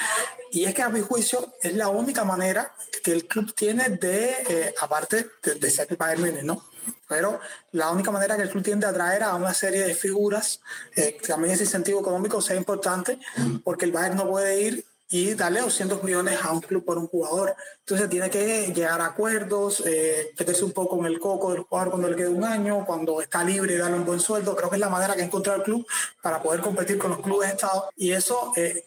[0.50, 4.30] Y es que a mi juicio es la única manera que el club tiene de,
[4.48, 6.64] eh, aparte de, de ser el Bayern Múnich, ¿no?
[7.08, 7.40] Pero
[7.72, 10.60] la única manera que el club tiene de atraer a una serie de figuras,
[10.96, 13.18] eh, también ese incentivo económico sea importante,
[13.62, 17.06] porque el Bayern no puede ir y darle 200 millones a un club por un
[17.06, 17.54] jugador.
[17.80, 21.90] Entonces tiene que llegar a acuerdos, eh, meterse un poco en el coco del jugador
[21.90, 24.56] cuando le quede un año, cuando está libre darle un buen sueldo.
[24.56, 25.86] Creo que es la manera que ha encontrado el club
[26.22, 27.90] para poder competir con los clubes de Estado.
[27.94, 28.86] Y eso eh,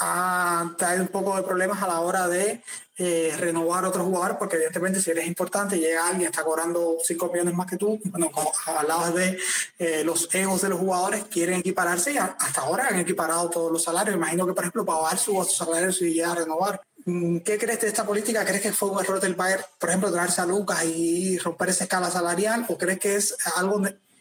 [0.00, 2.62] ha traído un poco de problemas a la hora de
[2.96, 7.54] eh, renovar otro jugador, porque evidentemente si eres importante, llega alguien, está cobrando 5 millones
[7.54, 9.38] más que tú, bueno, como hablabas de
[9.78, 13.82] eh, los egos de los jugadores, quieren equipararse y hasta ahora han equiparado todos los
[13.82, 14.16] salarios.
[14.16, 16.80] Imagino que, por ejemplo, para bajar su salario si llega a renovar.
[17.06, 18.44] Mm, ¿Qué crees de esta política?
[18.44, 21.84] ¿Crees que fue un error del Bayern, por ejemplo, traerse a Lucas y romper esa
[21.84, 22.66] escala salarial?
[22.68, 23.80] ¿O crees que es algo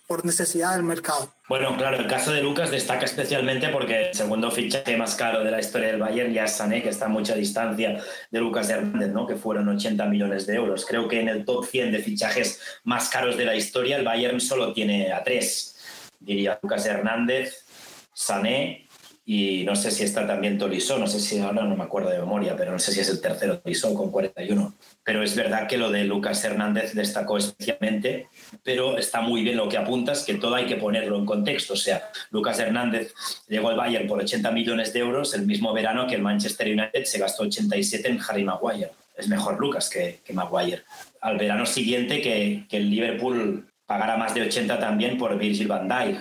[0.10, 1.32] por necesidad del mercado?
[1.48, 5.52] Bueno, claro, el caso de Lucas destaca especialmente porque el segundo fichaje más caro de
[5.52, 9.10] la historia del Bayern ya es Sané, que está a mucha distancia de Lucas Hernández,
[9.10, 9.28] ¿no?
[9.28, 10.84] que fueron 80 millones de euros.
[10.88, 14.42] Creo que en el top 100 de fichajes más caros de la historia, el Bayern
[14.42, 15.78] solo tiene a tres.
[16.20, 17.64] Diría Lucas Hernández,
[18.12, 18.89] Sané
[19.32, 22.18] y no sé si está también Tolisso, no sé si ahora no me acuerdo de
[22.18, 24.74] memoria, pero no sé si es el tercero Tolisso con 41.
[25.04, 28.28] Pero es verdad que lo de Lucas Hernández destacó especialmente,
[28.64, 31.74] pero está muy bien lo que apuntas, que todo hay que ponerlo en contexto.
[31.74, 33.14] O sea, Lucas Hernández
[33.48, 37.04] llegó al Bayern por 80 millones de euros el mismo verano que el Manchester United
[37.04, 38.90] se gastó 87 en Harry Maguire.
[39.16, 40.82] Es mejor Lucas que, que Maguire.
[41.22, 45.88] al verano siguiente que, que el Liverpool pagara más de 80 también por Virgil van
[45.88, 46.18] Dijk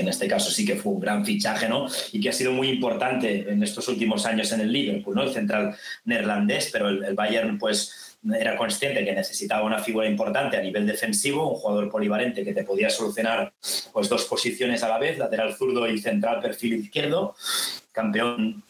[0.00, 1.86] en este caso sí que fue un gran fichaje, ¿no?
[2.12, 5.22] Y que ha sido muy importante en estos últimos años en el Liverpool, ¿no?
[5.22, 10.62] El central neerlandés, pero el, Bayern, pues, era consciente que necesitaba una figura importante a
[10.62, 13.52] nivel defensivo, un jugador polivalente que te podía solucionar
[13.92, 17.34] pues, dos posiciones a la vez, lateral zurdo y central perfil izquierdo,
[17.92, 18.62] campeón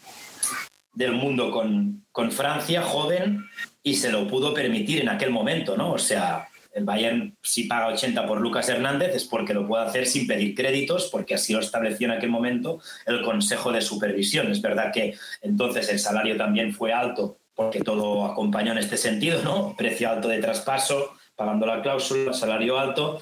[0.95, 3.45] del mundo con, con Francia, joven,
[3.83, 5.93] y se lo pudo permitir en aquel momento, ¿no?
[5.93, 10.07] O sea, el Bayern si paga 80 por Lucas Hernández es porque lo puede hacer
[10.07, 14.51] sin pedir créditos, porque así lo estableció en aquel momento el Consejo de Supervisión.
[14.51, 19.43] Es verdad que entonces el salario también fue alto, porque todo acompañó en este sentido,
[19.43, 19.75] ¿no?
[19.77, 23.21] Precio alto de traspaso, pagando la cláusula, salario alto.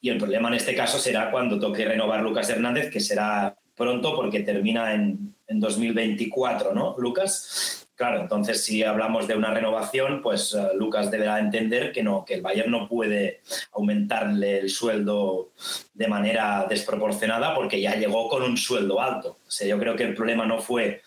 [0.00, 4.14] Y el problema en este caso será cuando toque renovar Lucas Hernández, que será pronto
[4.14, 7.77] porque termina en, en 2024, ¿no, Lucas?
[7.98, 12.34] Claro, entonces si hablamos de una renovación, pues eh, Lucas deberá entender que no, que
[12.34, 13.40] el Bayern no puede
[13.72, 15.50] aumentarle el sueldo
[15.94, 19.40] de manera desproporcionada porque ya llegó con un sueldo alto.
[19.44, 21.02] O sea, yo creo que el problema no fue eh,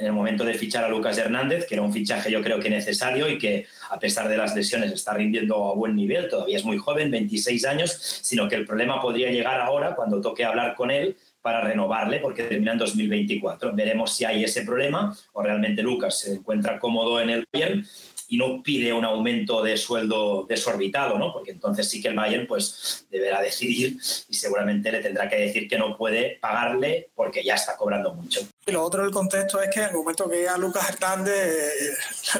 [0.00, 2.70] en el momento de fichar a Lucas Hernández, que era un fichaje yo creo que
[2.70, 6.64] necesario y que a pesar de las lesiones está rindiendo a buen nivel, todavía es
[6.64, 7.92] muy joven, 26 años,
[8.22, 12.44] sino que el problema podría llegar ahora cuando toque hablar con él para renovarle porque
[12.44, 13.74] termina en 2024.
[13.74, 17.86] Veremos si hay ese problema o realmente Lucas se encuentra cómodo en el Bayern
[18.30, 21.32] y no pide un aumento de sueldo desorbitado, ¿no?
[21.32, 23.96] Porque entonces sí que el Bayern pues deberá decidir
[24.28, 28.40] y seguramente le tendrá que decir que no puede pagarle porque ya está cobrando mucho.
[28.66, 31.98] Y lo otro del contexto es que en el momento que llega Lucas Hernández,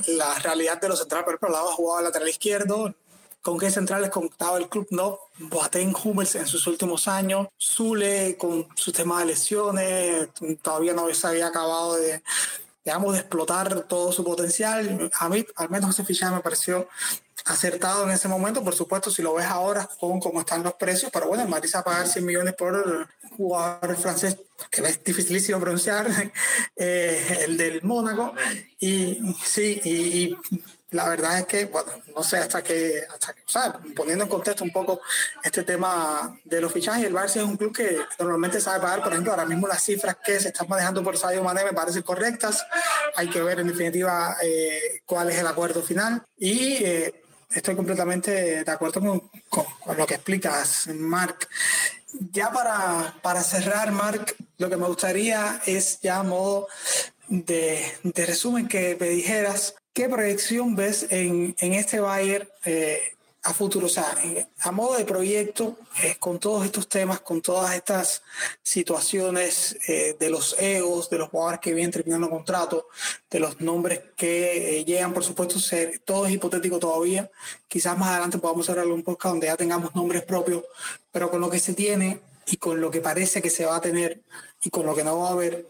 [0.09, 2.95] la realidad de los centrales, por ejemplo, la jugado lateral izquierdo,
[3.49, 5.21] con qué centrales contaba el club, no.
[5.39, 10.29] Boateng Hummels en sus últimos años, Zule con su tema de lesiones,
[10.61, 12.23] todavía no se había acabado de,
[12.85, 15.11] digamos, de explotar todo su potencial.
[15.19, 16.89] A mí, al menos ese fichaje me pareció
[17.47, 18.63] acertado en ese momento.
[18.63, 21.83] Por supuesto, si lo ves ahora, con cómo están los precios, pero bueno, Madrid a
[21.83, 24.37] pagar 100 millones por jugador francés,
[24.71, 26.07] que es dificilísimo pronunciar,
[26.77, 28.35] eh, el del Mónaco.
[28.79, 30.37] Y sí, y
[30.91, 34.31] la verdad es que, bueno, no sé hasta que, hasta que, o sea, poniendo en
[34.31, 35.01] contexto un poco
[35.43, 39.13] este tema de los fichajes, el Barça es un club que normalmente sabe pagar, por
[39.13, 42.65] ejemplo, ahora mismo las cifras que se están manejando por Sadio Mané me parecen correctas,
[43.17, 48.65] hay que ver en definitiva eh, cuál es el acuerdo final y eh, estoy completamente
[48.65, 51.49] de acuerdo con, con, lo que explicas, Marc.
[52.33, 56.67] Ya para, para cerrar, Marc, lo que me gustaría es ya a modo
[57.29, 63.01] de, de resumen que me dijeras ¿Qué proyección ves en, en este Bayern eh,
[63.43, 63.87] a futuro?
[63.87, 64.17] O sea,
[64.61, 68.23] a modo de proyecto, eh, con todos estos temas, con todas estas
[68.63, 72.87] situaciones eh, de los egos, de los jugadores que vienen terminando contrato,
[73.29, 77.29] de los nombres que llegan, por supuesto, ser, todo es hipotético todavía.
[77.67, 80.63] Quizás más adelante podamos hacer algún podcast donde ya tengamos nombres propios,
[81.11, 83.81] pero con lo que se tiene y con lo que parece que se va a
[83.81, 84.21] tener
[84.63, 85.67] y con lo que no va a haber,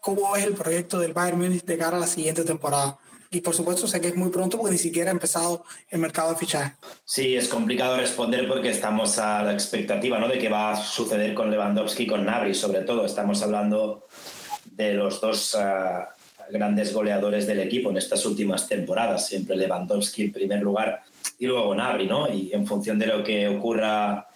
[0.00, 2.98] ¿cómo es el proyecto del Bayern Munich de cara a la siguiente temporada?
[3.30, 6.30] Y por supuesto sé que es muy pronto porque ni siquiera ha empezado el mercado
[6.30, 6.76] de fichaje.
[7.04, 10.28] Sí, es complicado responder porque estamos a la expectativa ¿no?
[10.28, 13.04] de qué va a suceder con Lewandowski y con Nabri, sobre todo.
[13.04, 14.06] Estamos hablando
[14.64, 16.08] de los dos ah,
[16.50, 19.26] grandes goleadores del equipo en estas últimas temporadas.
[19.26, 21.02] Siempre Lewandowski en primer lugar
[21.38, 22.32] y luego Nabri, ¿no?
[22.32, 24.28] Y en función de lo que ocurra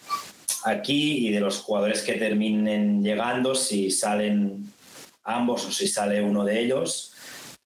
[0.64, 4.70] aquí y de los jugadores que terminen llegando, si salen
[5.24, 7.11] ambos o si sale uno de ellos,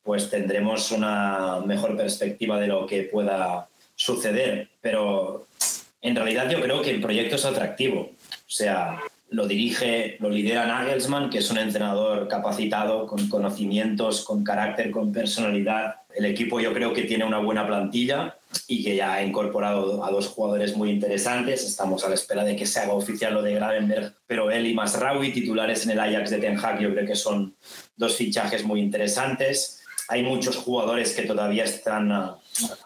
[0.07, 4.69] pues tendremos una mejor perspectiva de lo que pueda suceder.
[4.81, 5.49] Pero
[6.01, 8.13] en realidad yo creo que el proyecto es atractivo.
[8.23, 9.01] O sea,
[9.31, 15.13] lo dirige, lo lidera Nagelsmann, que es un entrenador capacitado, con conocimientos, con carácter, con
[15.13, 15.97] personalidad.
[16.15, 18.39] El equipo yo creo que tiene una buena plantilla
[18.69, 21.65] y que ya ha incorporado a dos jugadores muy interesantes.
[21.65, 24.75] Estamos a la espera de que se haga oficial lo de Gravenberg, pero él y
[24.75, 27.57] Masraoui, titulares en el Ajax de Ten Hag, yo creo que son
[27.97, 32.39] dos fichajes muy interesantes hay muchos jugadores que todavía están a,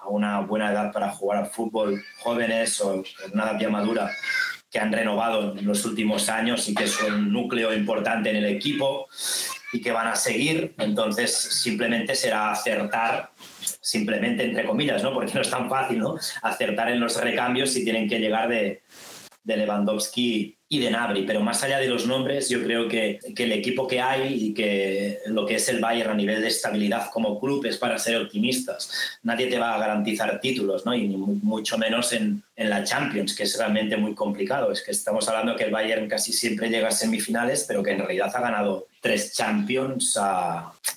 [0.08, 4.10] una buena edad para jugar al fútbol, jóvenes o en una edad ya madura,
[4.70, 9.08] que han renovado en los últimos años y que son núcleo importante en el equipo
[9.72, 10.74] y que van a seguir.
[10.78, 13.30] Entonces, simplemente será acertar,
[13.80, 15.12] simplemente entre comillas, ¿no?
[15.12, 16.16] porque no es tan fácil, ¿no?
[16.42, 18.82] acertar en los recambios si tienen que llegar de,
[19.42, 23.42] de Lewandowski y de Nabri, pero más allá de los nombres, yo creo que, que,
[23.42, 27.10] el equipo que hay y que lo que es el Bayern a nivel de estabilidad
[27.12, 29.18] como club es para ser optimistas.
[29.24, 30.94] Nadie te va a garantizar títulos, ¿no?
[30.94, 34.70] y mucho menos en, en, la Champions, que es realmente muy complicado.
[34.70, 37.98] Es que estamos hablando que el Bayern casi siempre llega a semifinales, pero que en
[37.98, 40.16] realidad ha ganado tres Champions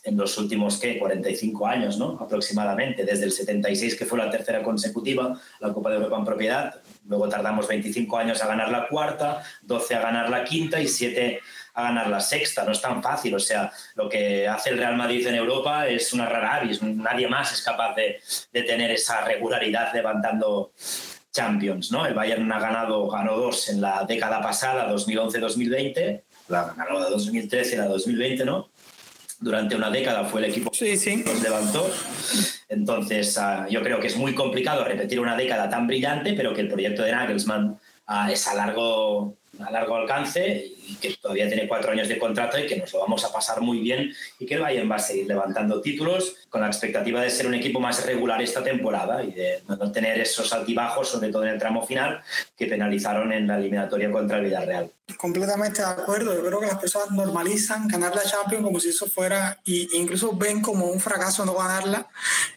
[0.03, 0.99] en los últimos, ¿qué?
[0.99, 2.17] 45 años, ¿no?
[2.19, 6.75] Aproximadamente, desde el 76, que fue la tercera consecutiva, la Copa de Europa en propiedad,
[7.05, 11.41] Luego tardamos 25 años a ganar la cuarta, 12 a ganar la quinta y 7
[11.73, 12.63] a ganar la sexta.
[12.63, 13.35] No es tan fácil.
[13.35, 16.81] O sea, lo que hace el Real Madrid en Europa es una rara avis.
[16.81, 18.19] Nadie más es capaz de,
[18.51, 20.73] tener esa regularidad levantando
[21.31, 21.91] Champions.
[21.91, 22.05] ¿no?
[22.05, 26.21] El Bayern ha ganado, ganó dos en la década pasada, 2011-2020.
[26.49, 28.69] La ganó la 2013 y la 2020, ¿no?
[29.43, 31.91] durante una década fue el equipo que nos levantó.
[32.74, 36.61] Entonces, ah, yo creo que es muy complicado repetir una década tan brillante, pero que
[36.61, 41.67] el proyecto de Nagelsmann ah, es a largo, a largo alcance y que todavía tiene
[41.67, 44.55] cuatro años de contrato y que nos lo vamos a pasar muy bien y que
[44.55, 48.05] el Bayern va a seguir levantando títulos con la expectativa de ser un equipo más
[48.05, 52.21] regular esta temporada y de no tener esos altibajos, sobre todo en el tramo final,
[52.57, 54.91] que penalizaron en la eliminatoria contra el Villarreal.
[55.17, 56.33] Completamente de acuerdo.
[56.33, 60.35] Yo creo que las personas normalizan ganar la Champions como si eso fuera, e incluso
[60.35, 62.07] ven como un fracaso no ganarla.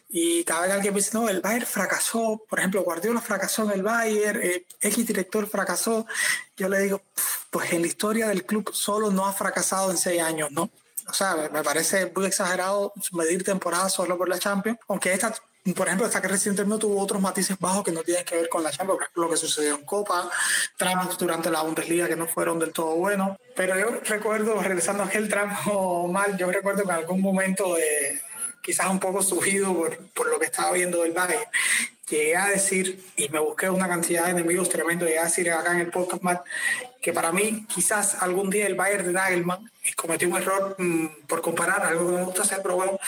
[0.09, 3.83] Y cada vez alguien dice, no, el Bayern fracasó, por ejemplo, Guardiola fracasó en el
[3.83, 6.07] Bayern, eh, X director fracasó,
[6.57, 7.01] yo le digo,
[7.49, 10.69] pues en la historia del club solo no ha fracasado en seis años, ¿no?
[11.07, 15.33] O sea, me parece muy exagerado medir temporadas solo por la Champions, aunque esta
[15.73, 18.63] por ejemplo, esta que recientemente tuvo otros matices bajos que no tienen que ver con
[18.63, 20.29] la Champions, lo que sucedió en Copa,
[20.77, 23.37] tramos durante la Bundesliga que no fueron del todo buenos.
[23.55, 28.21] Pero yo recuerdo, regresando a aquel tramo mal, yo recuerdo que en algún momento de,
[28.67, 31.45] quizás un poco subido por, por, lo que estaba viendo del Bayern,
[32.09, 35.71] llegué a decir, y me busqué una cantidad de enemigos tremendo, llegué a decir acá
[35.71, 36.41] en el podcast mal,
[37.01, 41.07] que para mí quizás algún día el Bayern de Nagelman, y cometí un error mmm,
[41.27, 42.99] por comparar, algo que me gusta hacer, pero bueno,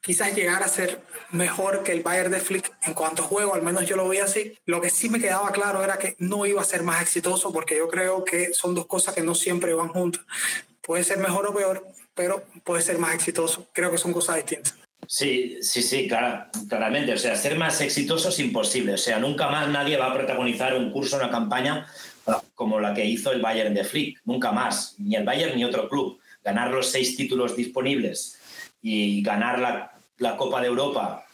[0.00, 1.02] quizás llegar a ser
[1.32, 4.22] mejor que el Bayern de Flick en cuanto a juego, al menos yo lo veía
[4.22, 4.56] así.
[4.66, 7.76] Lo que sí me quedaba claro era que no iba a ser más exitoso porque
[7.76, 10.24] yo creo que son dos cosas que no siempre van juntas.
[10.80, 13.66] Puede ser mejor o peor, pero puede ser más exitoso.
[13.72, 14.76] Creo que son cosas distintas.
[15.10, 17.14] Sí, sí, sí, claramente.
[17.14, 18.92] O sea, ser más exitoso es imposible.
[18.92, 21.86] O sea, nunca más nadie va a protagonizar un curso, una campaña
[22.26, 24.20] ah, como la que hizo el Bayern de Flick.
[24.26, 24.96] Nunca más.
[24.98, 26.20] Ni el Bayern ni otro club.
[26.44, 28.38] Ganar los seis títulos disponibles
[28.82, 31.24] y ganar la, la Copa de Europa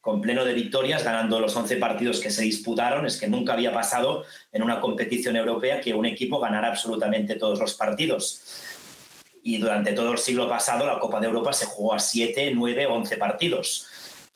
[0.00, 3.06] con pleno de victorias, ganando los 11 partidos que se disputaron.
[3.06, 7.60] Es que nunca había pasado en una competición europea que un equipo ganara absolutamente todos
[7.60, 8.65] los partidos.
[9.46, 12.86] Y durante todo el siglo pasado la Copa de Europa se jugó a 7, 9,
[12.86, 13.86] 11 partidos.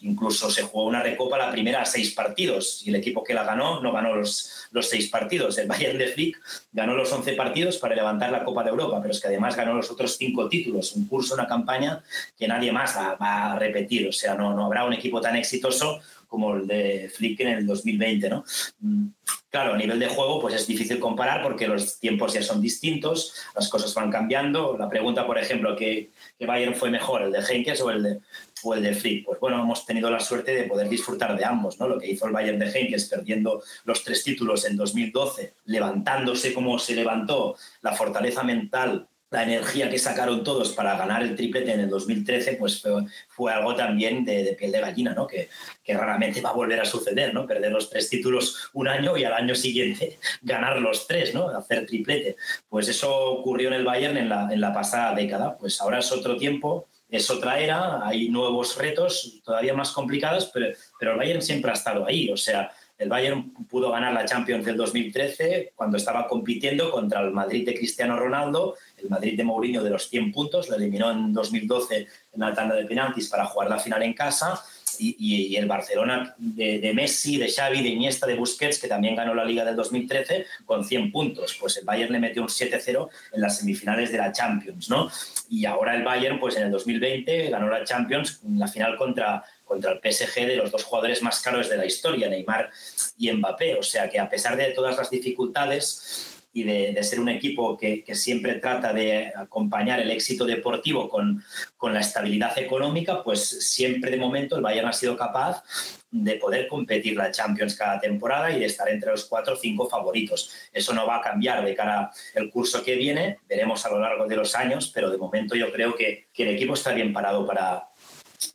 [0.03, 3.43] Incluso se jugó una recopa la primera a seis partidos y el equipo que la
[3.43, 5.59] ganó no ganó los, los seis partidos.
[5.59, 6.41] El Bayern de Flick
[6.73, 9.75] ganó los 11 partidos para levantar la Copa de Europa, pero es que además ganó
[9.75, 12.03] los otros cinco títulos, un curso, una campaña
[12.39, 14.09] que nadie más va, a repetir.
[14.09, 16.01] O sea, no, no habrá un equipo tan exitoso
[16.31, 18.45] como el de Flick en el 2020, ¿no?
[18.79, 19.09] Mm,
[19.51, 23.35] claro, a nivel de juego, pues es difícil comparar porque los tiempos ya son distintos,
[23.55, 24.77] las cosas van cambiando.
[24.79, 28.21] La pregunta, por ejemplo, ¿qué, Bayern fue mejor, el de Henkes o el de,
[28.63, 29.27] o el Flick?
[29.27, 31.89] Pues bueno, hemos tenido la suerte de poder disfrutar de ambos, ¿no?
[31.89, 36.79] Lo que hizo el Bayern de Henkes perdiendo los tres títulos en 2012, levantándose como
[36.79, 41.81] se levantó, la fortaleza mental la energía que sacaron todos para ganar el triplete en
[41.81, 42.83] el 2013, pues
[43.29, 45.27] fue, algo también de, piel de gallina, ¿no?
[45.27, 45.49] Que,
[45.85, 47.47] que, raramente va a volver a suceder, ¿no?
[47.47, 51.49] Perder los tres títulos un año y al año siguiente ganar los tres, ¿no?
[51.49, 52.37] Hacer triplete.
[52.69, 55.57] Pues eso ocurrió en el Bayern en la, en la pasada década.
[55.57, 60.75] Pues ahora es otro tiempo, es otra era, hay nuevos retos todavía más complicados, pero,
[60.99, 62.31] pero el Bayern siempre ha estado ahí.
[62.31, 67.31] O sea, el Bayern pudo ganar la Champions del 2013 cuando estaba compitiendo contra el
[67.31, 71.33] Madrid de Cristiano Ronaldo, el Madrid de Mourinho de los 100 puntos, lo eliminó en
[71.33, 74.63] 2012 en la tanda de penaltis para jugar la final en casa,
[75.01, 79.45] y, el Barcelona de, Messi, de Xavi, de Iniesta, de Busquets, que también ganó la
[79.45, 81.57] Liga del 2013 con 100 puntos.
[81.59, 85.11] Pues el Bayern le metió un 7-0 en las semifinales de la Champions, ¿no?
[85.49, 89.43] Y ahora el Bayern, pues en el 2020 ganó la Champions en la final contra
[89.71, 92.71] contra el PSG de los dos jugadores más caros de la historia, Neymar
[93.17, 93.77] y Mbappé.
[93.77, 98.03] O sea que a pesar de todas las dificultades y de, ser un equipo que,
[98.13, 101.45] siempre trata de acompañar el éxito deportivo con,
[101.77, 105.63] con, la estabilidad económica, pues siempre de momento el Bayern ha sido capaz
[106.11, 109.89] de poder competir la Champions cada temporada y de estar entre los cuatro o cinco
[109.89, 110.51] favoritos.
[110.73, 114.27] Eso no va a cambiar de cara al curso que viene, veremos a lo largo
[114.27, 117.47] de los años, pero de momento yo creo que, que el equipo está bien parado
[117.47, 117.90] para,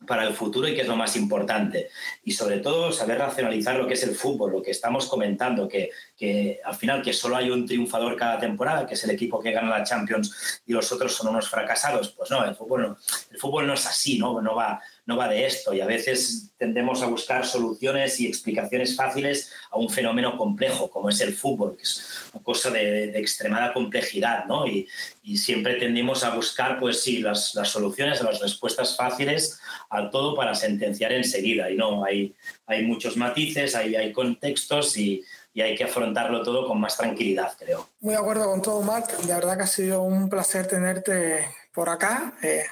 [0.06, 1.88] para el futuro y qué es lo más importante.
[2.24, 5.90] Y sobre todo saber racionalizar lo que es el fútbol, lo que estamos comentando, que,
[6.16, 9.52] que al final que solo hay un triunfador cada temporada, que es el equipo que
[9.52, 12.10] gana la Champions y los otros son unos fracasados.
[12.10, 12.98] Pues no, el fútbol no,
[13.30, 14.40] el fútbol no es así, ¿no?
[14.40, 18.96] No va, no va de esto y a veces tendemos a buscar soluciones y explicaciones
[18.96, 23.72] fáciles a un fenómeno complejo como es el fútbol, que es una cosa de, extremada
[23.72, 24.66] complejidad, ¿no?
[24.66, 24.88] Y,
[25.36, 29.58] siempre tendimos a buscar, pues sí, las, las, soluciones, las respuestas fáciles
[29.90, 31.68] al todo para sentenciar enseguida.
[31.68, 32.32] Y no, hay,
[32.64, 35.24] hay muchos matices, hay, hay contextos y,
[35.56, 37.88] y hay que afrontarlo todo con más tranquilidad, creo.
[38.00, 39.10] Muy de acuerdo con todo, Marc.
[39.26, 42.34] La verdad que ha sido un placer tenerte por acá.
[42.42, 42.62] Eh,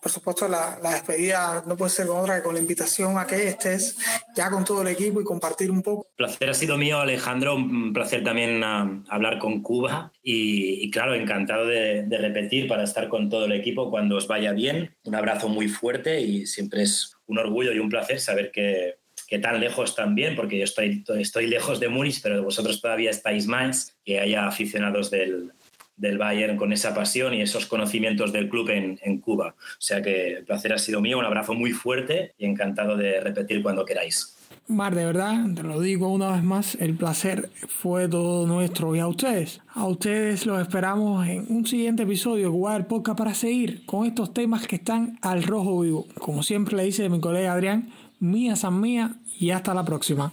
[0.00, 3.48] por supuesto, la, despedida no puede ser con otra que con la invitación a que
[3.48, 3.98] estés
[4.34, 6.06] ya con todo el equipo y compartir un poco.
[6.16, 7.56] Placer ha sido mío, Alejandro.
[7.56, 13.28] Un placer también ah, hablar con Cuba y, claro, encantado de, repetir para estar con
[13.28, 14.96] todo el equipo cuando os vaya bien.
[15.04, 18.96] Un abrazo muy fuerte y siempre es un orgullo y un placer saber que,
[19.28, 23.46] que tan lejos también, porque yo estoy, estoy lejos de Múnich, pero vosotros todavía estáis
[23.46, 25.52] más, que haya aficionados del,
[25.98, 29.54] del Bayern con esa pasión y esos conocimientos del club en, en, Cuba.
[29.58, 33.20] O sea que el placer ha sido mío, un abrazo muy fuerte y encantado de
[33.20, 34.34] repetir cuando queráis.
[34.66, 38.98] Mar, de verdad, te lo digo una vez más, el placer fue todo nuestro y
[38.98, 39.60] a ustedes.
[39.74, 44.32] A ustedes los esperamos en un siguiente episodio de el Podcast para seguir con estos
[44.32, 46.06] temas que están al rojo vivo.
[46.18, 47.90] Como siempre le dice mi colega Adrián,
[48.20, 50.32] mía san mía y hasta la próxima.